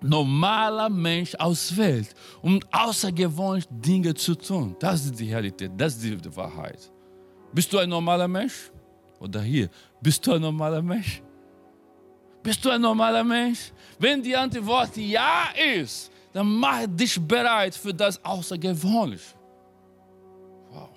normaler 0.00 0.88
Mensch 0.88 1.32
auswählt, 1.36 2.12
um 2.42 2.58
außergewöhnliche 2.72 3.68
Dinge 3.70 4.12
zu 4.14 4.34
tun. 4.34 4.74
Das 4.80 5.04
ist 5.04 5.20
die 5.20 5.32
Realität, 5.32 5.70
das 5.76 5.94
ist 5.94 6.02
die 6.02 6.36
Wahrheit. 6.36 6.90
Bist 7.52 7.72
du 7.72 7.78
ein 7.78 7.88
normaler 7.88 8.26
Mensch? 8.26 8.72
Oder 9.20 9.42
hier, 9.42 9.70
bist 10.02 10.26
du 10.26 10.32
ein 10.32 10.42
normaler 10.42 10.82
Mensch? 10.82 11.22
Bist 12.42 12.64
du 12.64 12.70
ein 12.70 12.80
normaler 12.80 13.22
Mensch? 13.22 13.70
Wenn 13.96 14.20
die 14.20 14.34
Antwort 14.34 14.96
ja 14.96 15.44
ist, 15.78 16.10
dann 16.32 16.48
mach 16.52 16.84
dich 16.88 17.16
bereit 17.20 17.76
für 17.76 17.94
das 17.94 18.22
Außergewöhnliche. 18.24 19.36
Wow. 20.72 20.88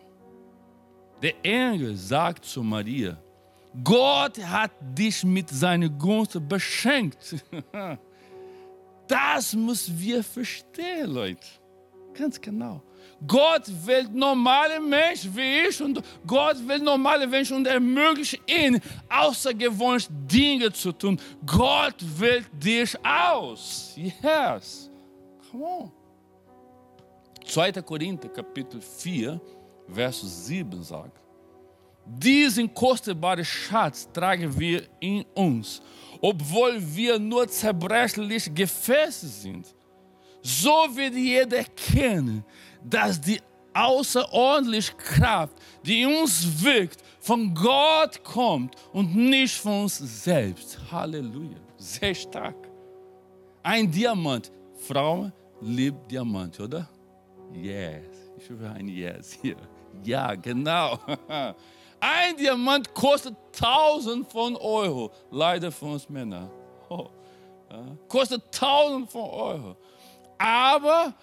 Der 1.21 1.35
Engel 1.43 1.95
sagt 1.95 2.43
zu 2.43 2.63
Maria, 2.63 3.15
Gott 3.83 4.37
hat 4.43 4.71
dich 4.97 5.23
mit 5.23 5.49
seiner 5.49 5.89
Gunst 5.89 6.37
beschenkt. 6.47 7.35
Das 9.09 9.55
müssen 9.55 9.99
wir 9.99 10.23
verstehen, 10.23 11.11
Leute. 11.11 11.47
Ganz 12.13 12.39
genau. 12.39 12.83
Gott 13.25 13.63
will 13.85 14.07
normale 14.13 14.79
Menschen 14.79 15.35
wie 15.35 15.67
ich 15.67 15.81
und 15.81 16.01
Gott 16.27 16.57
will 16.67 16.79
normale 16.79 17.25
Menschen 17.25 17.57
und 17.57 17.65
ermöglicht 17.67 18.39
ihnen 18.45 18.79
außergewöhnliche 19.09 20.09
Dinge 20.11 20.71
zu 20.71 20.91
tun. 20.91 21.19
Gott 21.43 21.95
wählt 22.19 22.47
dich 22.53 22.95
aus. 23.03 23.93
Yes. 23.95 24.91
Come 25.49 25.65
on. 25.65 25.91
2. 27.45 27.71
Korinther 27.81 28.29
Kapitel 28.29 28.79
4, 28.79 29.41
Vers 29.91 30.45
7 30.45 30.83
sagt, 30.83 31.19
diesen 32.17 32.73
kostbaren 32.73 33.45
Schatz 33.45 34.07
tragen 34.11 34.57
wir 34.59 34.83
in 34.99 35.23
uns, 35.35 35.81
obwohl 36.19 36.79
wir 36.81 37.19
nur 37.19 37.47
zerbrechliche 37.47 38.49
Gefäße 38.51 39.27
sind. 39.27 39.75
So 40.41 40.87
wird 40.95 41.13
jeder 41.13 41.57
erkennen, 41.57 42.43
dass 42.83 43.19
die 43.21 43.39
außerordentliche 43.73 44.93
Kraft, 44.93 45.53
die 45.85 46.01
in 46.01 46.15
uns 46.15 46.63
wirkt, 46.63 47.03
von 47.19 47.53
Gott 47.53 48.23
kommt 48.23 48.75
und 48.91 49.15
nicht 49.15 49.55
von 49.55 49.83
uns 49.83 49.97
selbst. 49.97 50.79
Halleluja. 50.91 51.57
Sehr 51.77 52.15
stark. 52.15 52.55
Ein 53.61 53.91
Diamant. 53.91 54.51
Frauen 54.87 55.31
lieben 55.61 55.99
Diamant, 56.09 56.59
oder? 56.59 56.89
Yes. 57.53 58.05
Ich 58.37 58.49
will 58.49 58.65
ein 58.67 58.87
Yes 58.87 59.37
hier. 59.41 59.57
Ja, 60.03 60.33
genau. 60.35 60.97
Ein 61.99 62.37
Diamant 62.37 62.93
kostet 62.93 63.35
1000 63.53 64.31
von 64.31 64.55
Euro. 64.55 65.11
Leider 65.31 65.71
für 65.71 65.85
uns 65.85 66.07
Männer. 66.09 66.49
Oh. 66.89 67.09
Ja. 67.69 67.85
Kostet 68.07 68.43
1000 68.45 69.09
von 69.11 69.29
Euro. 69.29 69.77
Aber 70.37 71.13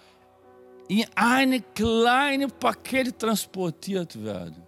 in 0.87 1.05
ein 1.15 1.63
kleines 1.73 2.51
Paket 2.53 3.19
transportiert 3.19 4.23
werden. 4.23 4.63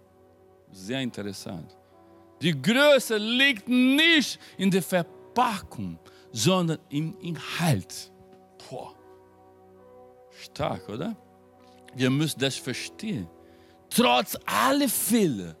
Sehr 0.72 1.00
interessant. 1.00 1.76
Die 2.40 2.60
Größe 2.60 3.16
liegt 3.16 3.68
nicht 3.68 4.38
in 4.56 4.70
der 4.70 4.82
Verpackung, 4.82 5.98
sondern 6.32 6.78
im 6.88 7.16
Inhalt. 7.20 8.10
Boah. 8.68 8.94
Stark, 10.30 10.88
oder? 10.88 11.16
Wir 11.94 12.10
müssen 12.10 12.38
das 12.40 12.56
verstehen. 12.56 13.28
Trotz 13.90 14.38
aller 14.46 14.88
Fehler, 14.88 15.56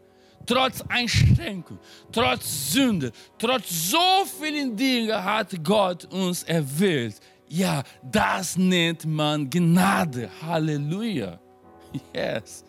trotz 0.50 0.82
Einschränkung, 0.88 1.78
trotz 2.10 2.72
Sünde, 2.72 3.12
trotz 3.38 3.90
so 3.90 4.24
vielen 4.24 4.76
Dingen 4.76 5.24
hat 5.24 5.52
Gott 5.62 6.04
uns 6.06 6.42
erwählt. 6.42 7.20
Ja, 7.48 7.82
das 8.02 8.56
nennt 8.56 9.04
man 9.04 9.48
Gnade. 9.48 10.28
Halleluja. 10.42 11.38
Yes. 12.12 12.64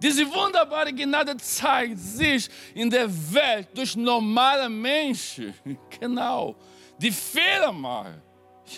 Diese 0.00 0.24
wunderbare 0.26 0.92
Gnade 0.92 1.36
zeigt 1.36 1.98
sich 1.98 2.48
in 2.74 2.90
der 2.90 3.08
Welt 3.32 3.68
durch 3.74 3.96
normale 3.96 4.68
Menschen. 4.68 5.54
Genau. 6.00 6.54
Die 6.98 7.10
Fehler 7.10 7.72
machen. 7.72 8.20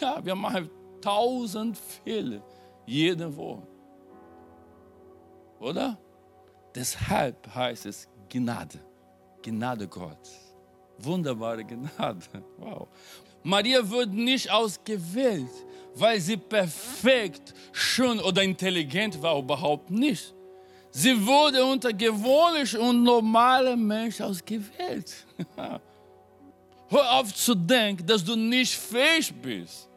Ja, 0.01 0.25
wir 0.25 0.35
machen 0.35 0.71
tausend 1.01 1.77
Fehler 1.79 2.43
jede 2.87 3.35
Woche. 3.37 3.67
Oder? 5.61 5.99
Deshalb 6.75 7.55
heißt 7.55 7.87
es 7.87 8.09
Gnade. 8.29 8.79
Gnade 9.43 9.87
Gottes. 9.87 10.55
Wunderbare 10.99 11.65
Gnade. 11.65 12.27
Wow. 12.59 12.89
Maria 13.43 13.89
wurde 13.89 14.17
nicht 14.17 14.51
ausgewählt, 14.51 15.51
weil 15.95 16.21
sie 16.21 16.37
perfekt, 16.37 17.55
schön 17.73 18.19
oder 18.19 18.43
intelligent 18.43 19.23
war, 19.23 19.39
überhaupt 19.39 19.91
nicht. 19.91 20.35
Sie 20.91 21.27
wurde 21.27 21.65
unter 21.65 21.93
gewöhnlich 21.93 22.77
und 22.77 23.03
normalen 23.03 23.87
Menschen 23.87 24.25
ausgewählt. 24.25 25.15
Hör 26.89 27.13
auf 27.21 27.35
zu 27.35 27.55
denken, 27.55 28.07
dass 28.07 28.25
du 28.25 28.35
nicht 28.35 28.75
fähig 28.75 29.33
bist. 29.43 29.89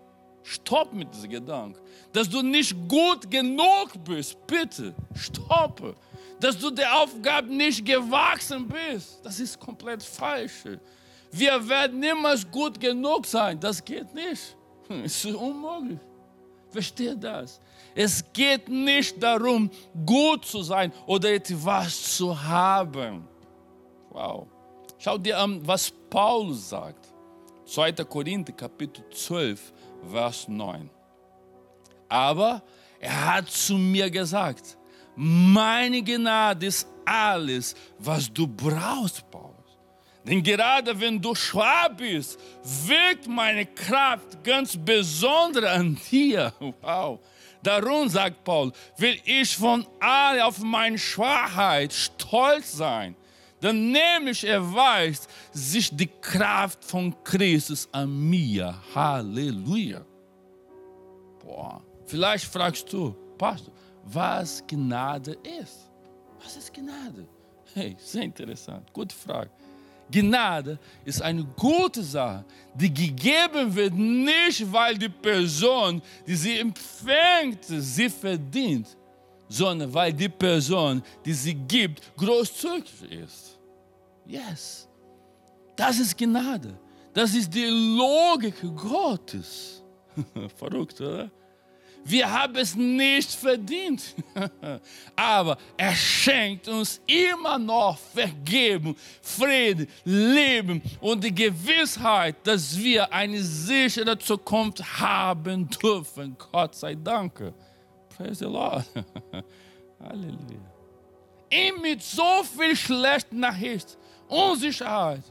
Stopp 0.44 0.94
mit 0.94 1.14
diesem 1.14 1.30
Gedanken. 1.30 1.80
Dass 2.12 2.28
du 2.28 2.42
nicht 2.42 2.76
gut 2.88 3.30
genug 3.30 3.94
bist. 4.04 4.36
Bitte, 4.46 4.94
stoppe. 5.16 5.96
Dass 6.40 6.58
du 6.58 6.70
der 6.70 6.96
Aufgabe 7.02 7.54
nicht 7.54 7.86
gewachsen 7.86 8.68
bist. 8.68 9.20
Das 9.24 9.40
ist 9.40 9.60
komplett 9.60 10.02
falsch. 10.02 10.64
Wir 11.32 11.68
werden 11.68 12.00
niemals 12.00 12.50
gut 12.50 12.80
genug 12.80 13.26
sein. 13.26 13.60
Das 13.60 13.84
geht 13.84 14.14
nicht. 14.14 14.56
Es 15.04 15.26
ist 15.26 15.36
unmöglich. 15.36 16.00
Verstehe 16.70 17.16
das. 17.16 17.60
Es 17.96 18.24
geht 18.32 18.70
nicht 18.70 19.22
darum, 19.22 19.70
gut 20.06 20.46
zu 20.46 20.62
sein 20.62 20.94
oder 21.06 21.34
etwas 21.34 22.16
zu 22.16 22.42
haben. 22.42 23.28
Wow. 24.10 24.48
Schau 24.98 25.18
dir 25.18 25.40
an, 25.40 25.66
was 25.66 25.92
Paulus 26.10 26.70
sagt. 26.70 27.12
2. 27.66 27.92
Korinther, 28.06 28.54
Kapitel 28.54 29.04
12, 29.12 29.74
Vers 30.12 30.48
9. 30.48 30.90
Aber 32.08 32.64
er 33.00 33.36
hat 33.36 33.50
zu 33.50 33.76
mir 33.76 34.10
gesagt, 34.10 34.78
meine 35.22 36.02
Gnade 36.02 36.68
ist 36.68 36.88
alles, 37.04 37.76
was 37.98 38.32
du 38.32 38.48
brauchst, 38.48 39.30
Paulus. 39.30 39.50
Denn 40.26 40.42
gerade 40.42 40.98
wenn 40.98 41.22
du 41.22 41.36
schwach 41.36 41.90
bist, 41.98 42.40
wirkt 42.86 43.28
meine 43.28 43.66
Kraft 43.66 44.42
ganz 44.42 44.78
besonders 44.78 45.66
an 45.66 45.98
dir. 46.10 46.54
Wow. 46.82 47.20
Darum, 47.62 48.08
sagt 48.08 48.46
Paul, 48.46 48.72
will 48.98 49.20
ich 49.26 49.58
von 49.58 49.86
all 50.00 50.40
auf 50.40 50.60
meine 50.60 50.98
Schwachheit 50.98 51.92
stolz 51.92 52.72
sein. 52.72 53.14
Denn 53.62 53.92
nämlich 53.92 54.46
erweist 54.46 55.30
sich 55.52 55.94
die 55.94 56.10
Kraft 56.22 56.82
von 56.82 57.14
Christus 57.26 57.90
an 57.92 58.30
mir. 58.30 58.74
Halleluja. 58.96 60.00
Boah. 61.44 61.82
Vielleicht 62.06 62.46
fragst 62.46 62.92
du, 62.94 63.14
Pastor, 63.38 63.74
was 64.04 64.64
Gnade 64.68 65.38
ist. 65.62 65.90
Was 66.44 66.58
ist 66.58 66.74
Gnade? 66.74 67.28
Hey, 67.74 67.96
sehr 68.00 68.24
interessant. 68.24 68.92
Gute 68.94 69.16
Frage. 69.16 69.52
Gnade 70.12 70.80
ist 71.06 71.22
eine 71.22 71.44
gute 71.56 72.02
Sache, 72.02 72.44
die 72.74 72.92
gegeben 72.92 73.76
wird, 73.76 73.94
nicht 73.94 74.72
weil 74.72 74.98
die 74.98 75.10
Person, 75.10 76.02
die 76.26 76.36
sie 76.36 76.58
empfängt, 76.58 77.64
sie 77.66 78.10
verdient, 78.10 78.98
sondern 79.48 79.94
weil 79.94 80.12
die 80.14 80.30
Person, 80.30 81.04
die 81.24 81.34
sie 81.34 81.54
gibt, 81.54 82.16
großzügig 82.18 83.12
ist. 83.12 83.60
Yes. 84.26 84.88
Das 85.76 86.00
ist 86.00 86.18
Gnade. 86.18 86.78
Das 87.14 87.34
ist 87.34 87.54
die 87.54 87.66
Logik 87.66 88.56
Gottes. 88.76 89.84
Verrückt, 90.58 91.00
oder? 91.02 91.30
Wir 92.06 92.32
haben 92.32 92.56
es 92.56 92.76
nicht 92.76 93.32
verdient. 93.32 94.16
Aber 95.16 95.58
er 95.78 95.94
schenkt 95.94 96.68
uns 96.68 97.02
immer 97.06 97.60
noch 97.60 97.98
Vergebung, 97.98 98.96
Frieden, 99.22 99.88
Leben 100.06 100.82
und 101.02 101.24
die 101.24 101.34
Gewissheit, 101.34 102.36
dass 102.44 102.78
wir 102.78 103.12
eine 103.14 103.42
sichere 103.42 104.18
Zukunft 104.18 104.84
haben 105.00 105.70
dürfen. 105.70 106.36
Gott 106.52 106.76
sei 106.76 106.96
Dank. 106.96 107.54
Praise 108.10 108.40
the 108.40 108.46
Lord. 108.46 108.86
Halleluja. 110.00 110.60
Ihm 111.52 111.82
mit 111.82 112.02
so 112.02 112.44
viel 112.44 112.76
schlechten 112.76 113.40
Nachricht, 113.40 113.98
Unsicherheit, 114.28 115.24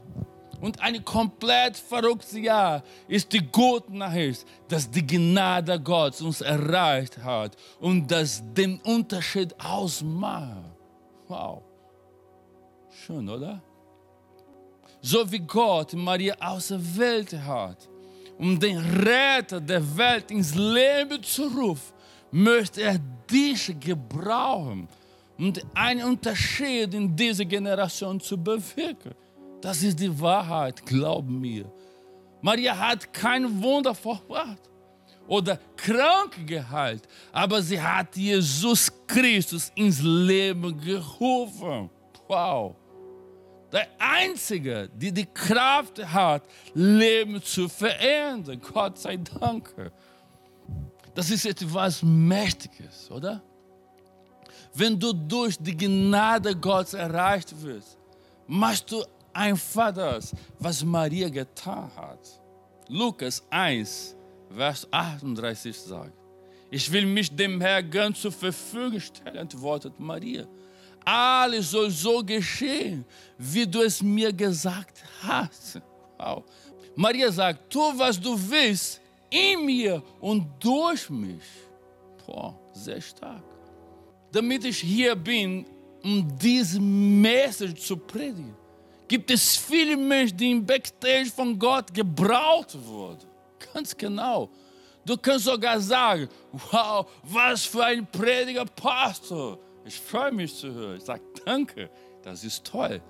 und 0.61 0.79
ein 0.81 1.03
komplett 1.05 1.77
verrücktes 1.77 2.33
Jahr 2.33 2.83
ist 3.07 3.31
die 3.31 3.45
gute 3.45 3.95
Nachricht, 3.95 4.45
dass 4.67 4.89
die 4.89 5.05
Gnade 5.05 5.79
Gottes 5.79 6.21
uns 6.21 6.41
erreicht 6.41 7.17
hat 7.19 7.55
und 7.79 8.09
das 8.11 8.43
den 8.53 8.79
Unterschied 8.81 9.55
ausmacht. 9.59 10.71
Wow. 11.27 11.63
Schön, 13.05 13.29
oder? 13.29 13.61
So 15.01 15.31
wie 15.31 15.39
Gott 15.39 15.93
Maria 15.93 16.35
aus 16.39 16.67
der 16.67 16.97
Welt 16.97 17.33
hat, 17.33 17.87
um 18.37 18.59
den 18.59 18.77
Retter 18.77 19.61
der 19.61 19.97
Welt 19.97 20.29
ins 20.31 20.55
Leben 20.55 21.23
zu 21.23 21.47
rufen, 21.47 21.93
möchte 22.31 22.81
er 22.81 22.99
dich 23.31 23.79
gebrauchen, 23.79 24.87
um 25.37 25.53
einen 25.73 26.03
Unterschied 26.03 26.93
in 26.93 27.15
dieser 27.15 27.45
Generation 27.45 28.19
zu 28.19 28.37
bewirken. 28.37 29.13
Das 29.61 29.83
ist 29.83 29.99
die 29.99 30.19
Wahrheit, 30.19 30.85
glaub 30.85 31.27
mir. 31.27 31.71
Maria 32.41 32.77
hat 32.77 33.13
kein 33.13 33.61
Wunder 33.61 33.93
vollbracht 33.93 34.69
oder 35.27 35.59
krank 35.75 36.47
geheilt, 36.47 37.07
aber 37.31 37.61
sie 37.61 37.81
hat 37.81 38.15
Jesus 38.15 38.91
Christus 39.05 39.71
ins 39.75 40.01
Leben 40.01 40.79
gerufen. 40.79 41.89
Wow. 42.27 42.75
Der 43.71 43.87
Einzige, 43.99 44.89
der 44.95 45.11
die 45.11 45.25
Kraft 45.25 46.03
hat, 46.03 46.43
Leben 46.73 47.41
zu 47.43 47.69
verändern. 47.69 48.59
Gott 48.61 48.97
sei 48.97 49.17
Dank. 49.17 49.71
Das 51.13 51.29
ist 51.29 51.45
etwas 51.45 52.01
Mächtiges, 52.01 53.11
oder? 53.11 53.41
Wenn 54.73 54.99
du 54.99 55.13
durch 55.13 55.57
die 55.59 55.75
Gnade 55.75 56.55
Gottes 56.55 56.93
erreicht 56.93 57.53
wirst, 57.61 57.97
machst 58.47 58.91
du 58.91 59.03
einfach 59.39 59.93
das, 59.93 60.35
was 60.59 60.83
Maria 60.83 61.29
getan 61.29 61.89
hat. 61.95 62.19
Lukas 62.89 63.41
1, 63.49 64.15
Vers 64.55 64.87
38 64.91 65.79
sagt, 65.79 66.13
ich 66.69 66.91
will 66.91 67.05
mich 67.05 67.33
dem 67.33 67.61
Herrn 67.61 67.89
ganz 67.89 68.21
zur 68.21 68.31
Verfügung 68.31 68.99
stellen, 68.99 69.37
antwortet 69.37 69.93
Maria. 69.97 70.45
Alles 71.05 71.71
soll 71.71 71.89
so 71.89 72.21
geschehen, 72.23 73.05
wie 73.37 73.65
du 73.65 73.81
es 73.81 74.01
mir 74.01 74.33
gesagt 74.33 74.97
hast. 75.23 75.81
Wow. 76.17 76.43
Maria 76.95 77.31
sagt, 77.31 77.71
tu, 77.71 77.79
was 77.95 78.19
du 78.19 78.37
willst, 78.49 78.99
in 79.29 79.65
mir 79.65 80.03
und 80.19 80.45
durch 80.59 81.09
mich. 81.09 81.49
Boah, 82.25 82.59
sehr 82.73 82.99
stark. 82.99 83.43
Damit 84.31 84.65
ich 84.65 84.79
hier 84.79 85.15
bin, 85.15 85.65
um 86.03 86.27
diese 86.37 86.79
Message 86.79 87.81
zu 87.81 87.95
predigen 87.95 88.58
gibt 89.09 89.29
es 89.31 89.57
viele 89.57 89.97
Menschen, 89.97 90.37
die 90.37 90.51
im 90.51 90.65
Backstage 90.65 91.31
von 91.35 91.59
Gott 91.59 91.93
gebraucht 91.93 92.77
wurden. 92.85 93.27
Ganz 93.73 93.97
genau. 93.97 94.49
Du 95.05 95.17
kannst 95.17 95.45
sogar 95.45 95.79
sagen, 95.81 96.29
wow, 96.71 97.05
was 97.23 97.65
für 97.65 97.83
ein 97.83 98.05
Prediger 98.09 98.65
Pastor. 98.65 99.57
Ich 99.83 99.99
freue 99.99 100.31
mich 100.31 100.55
zu 100.55 100.71
hören. 100.71 100.97
Ich 100.97 101.03
sage, 101.03 101.23
danke, 101.43 101.89
das 102.21 102.43
ist 102.43 102.63
toll. 102.63 103.01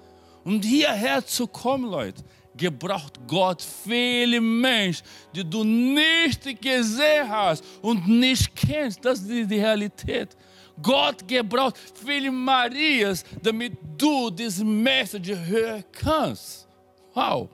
Und 0.46 0.64
hierher 0.64 1.26
zu 1.26 1.46
kommen, 1.46 1.92
Leute, 1.92 2.24
gebraucht 2.56 3.20
Gott 3.28 3.62
viele 3.62 4.40
Menschen, 4.40 5.06
die 5.36 5.48
du 5.48 5.64
nicht 5.64 6.62
gesehen 6.62 7.30
hast 7.30 7.64
und 7.82 8.08
nicht 8.08 8.56
kennst. 8.56 9.04
Das 9.04 9.20
ist 9.20 9.30
die 9.30 9.56
Realität. 9.56 10.38
Gott 10.82 11.28
gebraucht 11.28 11.76
viele 12.06 12.32
Marias, 12.32 13.24
damit 13.42 13.78
du 13.98 14.30
diese 14.30 14.64
Message 14.64 15.36
hören 15.36 15.84
kannst. 15.92 16.68
Wow. 17.14 17.50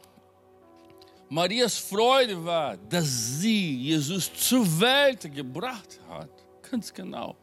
Marias 1.29 1.77
Freude 1.77 2.43
war, 2.45 2.77
dass 2.77 3.07
sie 3.39 3.77
Jesus 3.77 4.31
zur 4.33 4.65
Welt 4.79 5.33
gebracht 5.33 5.99
hat. 6.07 6.29
Ganz 6.69 6.93
genau. 6.93 7.35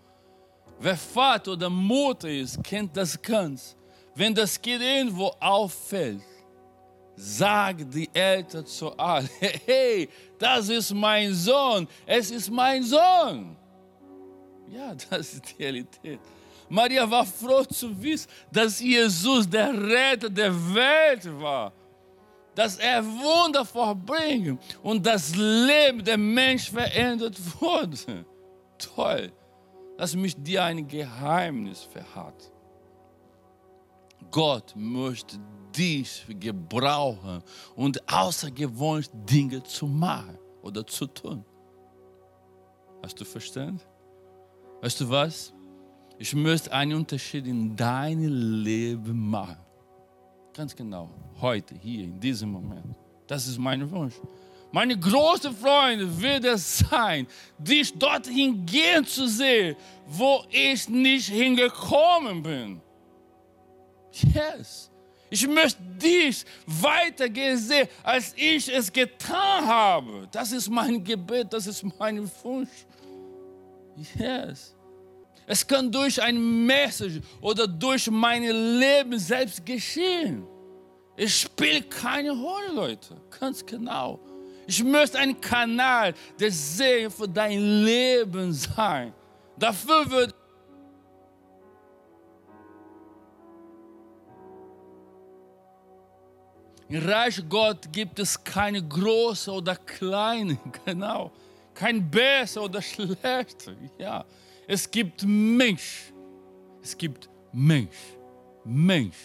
Wer 0.78 0.96
Vater 0.96 1.52
oder 1.52 1.70
Mutter 1.70 2.28
ist, 2.28 2.62
kennt 2.62 2.96
das 2.96 3.20
ganz. 3.20 3.76
Wenn 4.14 4.34
das 4.34 4.60
Kind 4.60 4.82
irgendwo 4.82 5.32
auffällt, 5.40 6.22
sagt 7.16 7.94
die 7.94 8.08
Eltern 8.12 8.66
zu 8.66 8.96
allen, 8.96 9.28
hey, 9.66 10.08
das 10.38 10.68
ist 10.68 10.92
mein 10.92 11.32
Sohn, 11.32 11.86
es 12.06 12.30
ist 12.30 12.50
mein 12.50 12.82
Sohn. 12.82 13.56
Ja, 14.72 14.94
das 14.94 15.34
ist 15.34 15.42
die 15.50 15.62
Realität. 15.62 16.18
Maria 16.68 17.08
war 17.10 17.26
froh 17.26 17.64
zu 17.64 18.02
wissen, 18.02 18.28
dass 18.50 18.80
Jesus 18.80 19.48
der 19.48 19.70
Retter 19.70 20.30
der 20.30 20.52
Welt 20.74 21.40
war. 21.40 21.72
Dass 22.54 22.78
er 22.78 23.04
Wunder 23.04 23.64
vollbringt 23.64 24.58
und 24.82 25.04
das 25.04 25.34
Leben 25.36 26.02
der 26.02 26.16
Menschen 26.16 26.74
verändert 26.76 27.38
wurde. 27.60 28.24
Toll. 28.78 29.30
Lass 29.98 30.14
mich 30.16 30.34
dir 30.36 30.64
ein 30.64 30.88
Geheimnis 30.88 31.82
verraten. 31.82 32.50
Gott 34.30 34.72
möchte 34.74 35.36
dich 35.76 36.24
gebrauchen 36.40 37.42
und 37.76 38.00
außergewöhnliche 38.10 39.10
Dinge 39.12 39.62
zu 39.62 39.86
machen 39.86 40.38
oder 40.62 40.86
zu 40.86 41.06
tun. 41.06 41.44
Hast 43.02 43.20
du 43.20 43.24
verstanden? 43.24 43.80
Weißt 44.82 45.00
du 45.00 45.08
was? 45.08 45.52
Ich 46.18 46.34
möchte 46.34 46.72
einen 46.72 46.94
Unterschied 46.94 47.46
in 47.46 47.76
deinem 47.76 48.64
Leben 48.64 49.30
machen. 49.30 49.58
Ganz 50.52 50.74
genau. 50.74 51.08
Heute, 51.40 51.76
hier, 51.76 52.02
in 52.02 52.18
diesem 52.18 52.50
Moment. 52.50 52.96
Das 53.28 53.46
ist 53.46 53.58
mein 53.58 53.88
Wunsch. 53.88 54.14
Meine 54.72 54.98
große 54.98 55.52
Freunde 55.52 56.20
wird 56.20 56.44
es 56.46 56.78
sein, 56.78 57.28
dich 57.58 57.96
dorthin 57.96 58.66
gehen 58.66 59.06
zu 59.06 59.28
sehen, 59.28 59.76
wo 60.06 60.44
ich 60.50 60.88
nicht 60.88 61.28
hingekommen 61.28 62.42
bin. 62.42 62.80
Yes. 64.34 64.90
Ich 65.30 65.46
möchte 65.46 65.80
dich 65.80 66.44
weitergehen 66.66 67.56
sehen, 67.56 67.86
als 68.02 68.34
ich 68.36 68.68
es 68.68 68.92
getan 68.92 69.64
habe. 69.64 70.28
Das 70.32 70.50
ist 70.50 70.68
mein 70.68 71.04
Gebet, 71.04 71.52
das 71.52 71.68
ist 71.68 71.84
mein 71.98 72.28
Wunsch. 72.42 72.84
Yes. 73.96 74.74
Es 75.46 75.66
kann 75.66 75.90
durch 75.90 76.20
ein 76.22 76.66
Message 76.66 77.20
oder 77.40 77.66
durch 77.66 78.10
mein 78.10 78.42
Leben 78.42 79.18
selbst 79.18 79.64
geschehen. 79.66 80.46
Es 81.16 81.40
spielt 81.40 81.90
keine 81.90 82.30
Rolle, 82.30 82.72
Leute. 82.74 83.16
Ganz 83.38 83.64
genau. 83.64 84.20
Ich 84.66 84.82
möchte 84.82 85.18
ein 85.18 85.40
Kanal 85.40 86.14
der 86.38 86.50
Segen 86.50 87.10
für 87.10 87.28
dein 87.28 87.84
Leben 87.84 88.52
sein. 88.52 89.12
Dafür 89.58 90.10
wird 90.10 90.34
Im 96.88 97.08
Reich 97.08 97.42
Gott 97.48 97.90
gibt 97.90 98.18
es 98.18 98.44
keine 98.44 98.86
große 98.86 99.50
oder 99.50 99.76
kleine, 99.76 100.58
genau. 100.84 101.32
Kein 101.74 102.10
besser 102.10 102.62
oder 102.62 102.82
schlechter. 102.82 103.74
Ja, 103.98 104.24
es 104.66 104.90
gibt 104.90 105.24
Mensch. 105.24 106.12
Es 106.82 106.96
gibt 106.96 107.28
Mensch. 107.52 107.96
Mensch, 108.64 109.16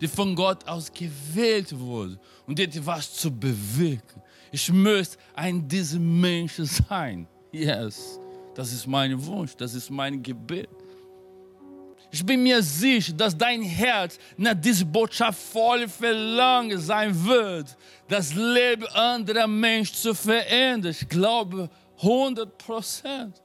der 0.00 0.08
von 0.08 0.34
Gott 0.34 0.66
aus 0.66 0.92
gewählt 0.92 1.76
wurde 1.78 2.18
und 2.46 2.58
etwas 2.60 3.12
zu 3.12 3.30
bewirken. 3.30 4.22
Ich 4.52 4.70
möchte 4.72 5.16
ein 5.34 5.66
dieser 5.66 5.98
Menschen 5.98 6.66
sein. 6.66 7.26
Yes, 7.50 8.20
das 8.54 8.72
ist 8.72 8.86
mein 8.86 9.24
Wunsch, 9.26 9.56
das 9.56 9.74
ist 9.74 9.90
mein 9.90 10.22
Gebet. 10.22 10.68
Ich 12.10 12.24
bin 12.24 12.44
mir 12.44 12.62
sicher, 12.62 13.12
dass 13.12 13.36
dein 13.36 13.62
Herz 13.62 14.18
nach 14.36 14.54
dieser 14.54 14.84
Botschaft 14.84 15.40
voll 15.52 15.88
verlangen 15.88 16.78
sein 16.78 17.24
wird, 17.24 17.76
das 18.06 18.32
Leben 18.34 18.86
anderer 18.86 19.48
Menschen 19.48 19.96
zu 19.96 20.14
verändern. 20.14 20.92
Ich 20.92 21.08
glaube 21.08 21.68
100 22.02 22.58
Prozent. 22.58 23.42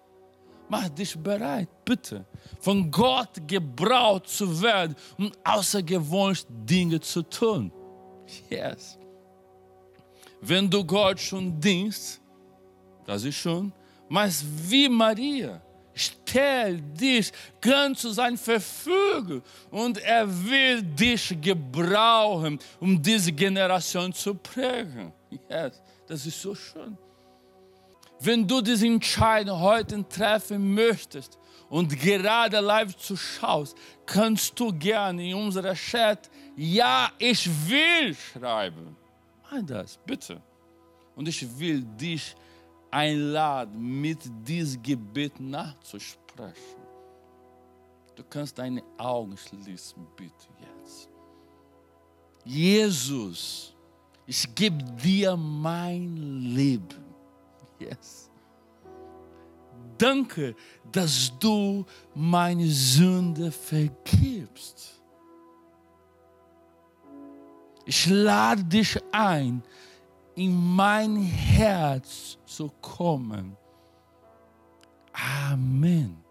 Mach 0.71 0.87
dich 0.89 1.17
bereit, 1.17 1.67
bitte, 1.83 2.25
von 2.59 2.91
Gott 2.91 3.47
gebraucht 3.47 4.27
zu 4.27 4.61
werden 4.61 4.95
um 5.17 5.31
außergewöhnliche 5.43 6.45
Dinge 6.47 6.99
zu 6.99 7.23
tun. 7.23 7.71
Yes. 8.49 8.99
Wenn 10.41 10.69
du 10.69 10.85
Gott 10.85 11.19
schon 11.19 11.59
dienst, 11.59 12.21
das 13.05 13.23
ist 13.23 13.37
schon, 13.37 13.73
mas 14.07 14.45
wie 14.67 14.87
Maria, 14.87 15.59
stell 15.93 16.79
dich 16.79 17.31
ganz 17.59 18.01
zu 18.01 18.11
seiner 18.11 18.37
Verfügung 18.37 19.41
und 19.71 19.97
er 19.97 20.27
will 20.27 20.83
dich 20.83 21.35
gebrauchen, 21.41 22.59
um 22.79 23.01
diese 23.01 23.31
Generation 23.31 24.13
zu 24.13 24.35
prägen. 24.35 25.11
Yes, 25.49 25.81
das 26.07 26.25
ist 26.25 26.39
so 26.39 26.53
schön. 26.53 26.95
Wenn 28.21 28.45
du 28.45 28.61
diese 28.61 28.85
Entscheidung 28.85 29.59
heute 29.59 30.07
treffen 30.07 30.73
möchtest 30.73 31.37
und 31.69 31.97
gerade 31.97 32.59
live 32.59 32.95
zuschaust, 32.97 33.77
kannst 34.05 34.59
du 34.59 34.73
gerne 34.73 35.29
in 35.29 35.35
unserer 35.35 35.73
Chat 35.73 36.29
Ja, 36.55 37.11
ich 37.17 37.49
will 37.69 38.13
schreiben. 38.15 38.97
Mach 39.43 39.65
das, 39.65 39.97
bitte. 40.05 40.41
Und 41.15 41.27
ich 41.27 41.59
will 41.59 41.81
dich 41.81 42.35
einladen, 42.91 44.01
mit 44.01 44.19
diesem 44.45 44.81
Gebet 44.81 45.39
nachzusprechen. 45.39 46.79
Du 48.15 48.23
kannst 48.29 48.57
deine 48.57 48.83
Augen 48.97 49.37
schließen, 49.37 50.05
bitte 50.17 50.47
jetzt. 50.59 51.09
Jesus, 52.43 53.73
ich 54.25 54.53
gebe 54.55 54.83
dir 54.83 55.37
mein 55.37 56.41
Leben. 56.41 57.08
Yes. 57.79 58.29
Danke, 59.97 60.55
dass 60.91 61.31
du 61.39 61.85
meine 62.15 62.67
Sünde 62.67 63.51
vergibst. 63.51 65.01
Ich 67.85 68.07
lade 68.07 68.63
dich 68.63 68.97
ein, 69.11 69.63
in 70.35 70.55
mein 70.75 71.17
Herz 71.17 72.37
zu 72.45 72.69
kommen. 72.81 73.57
Amen. 75.11 76.28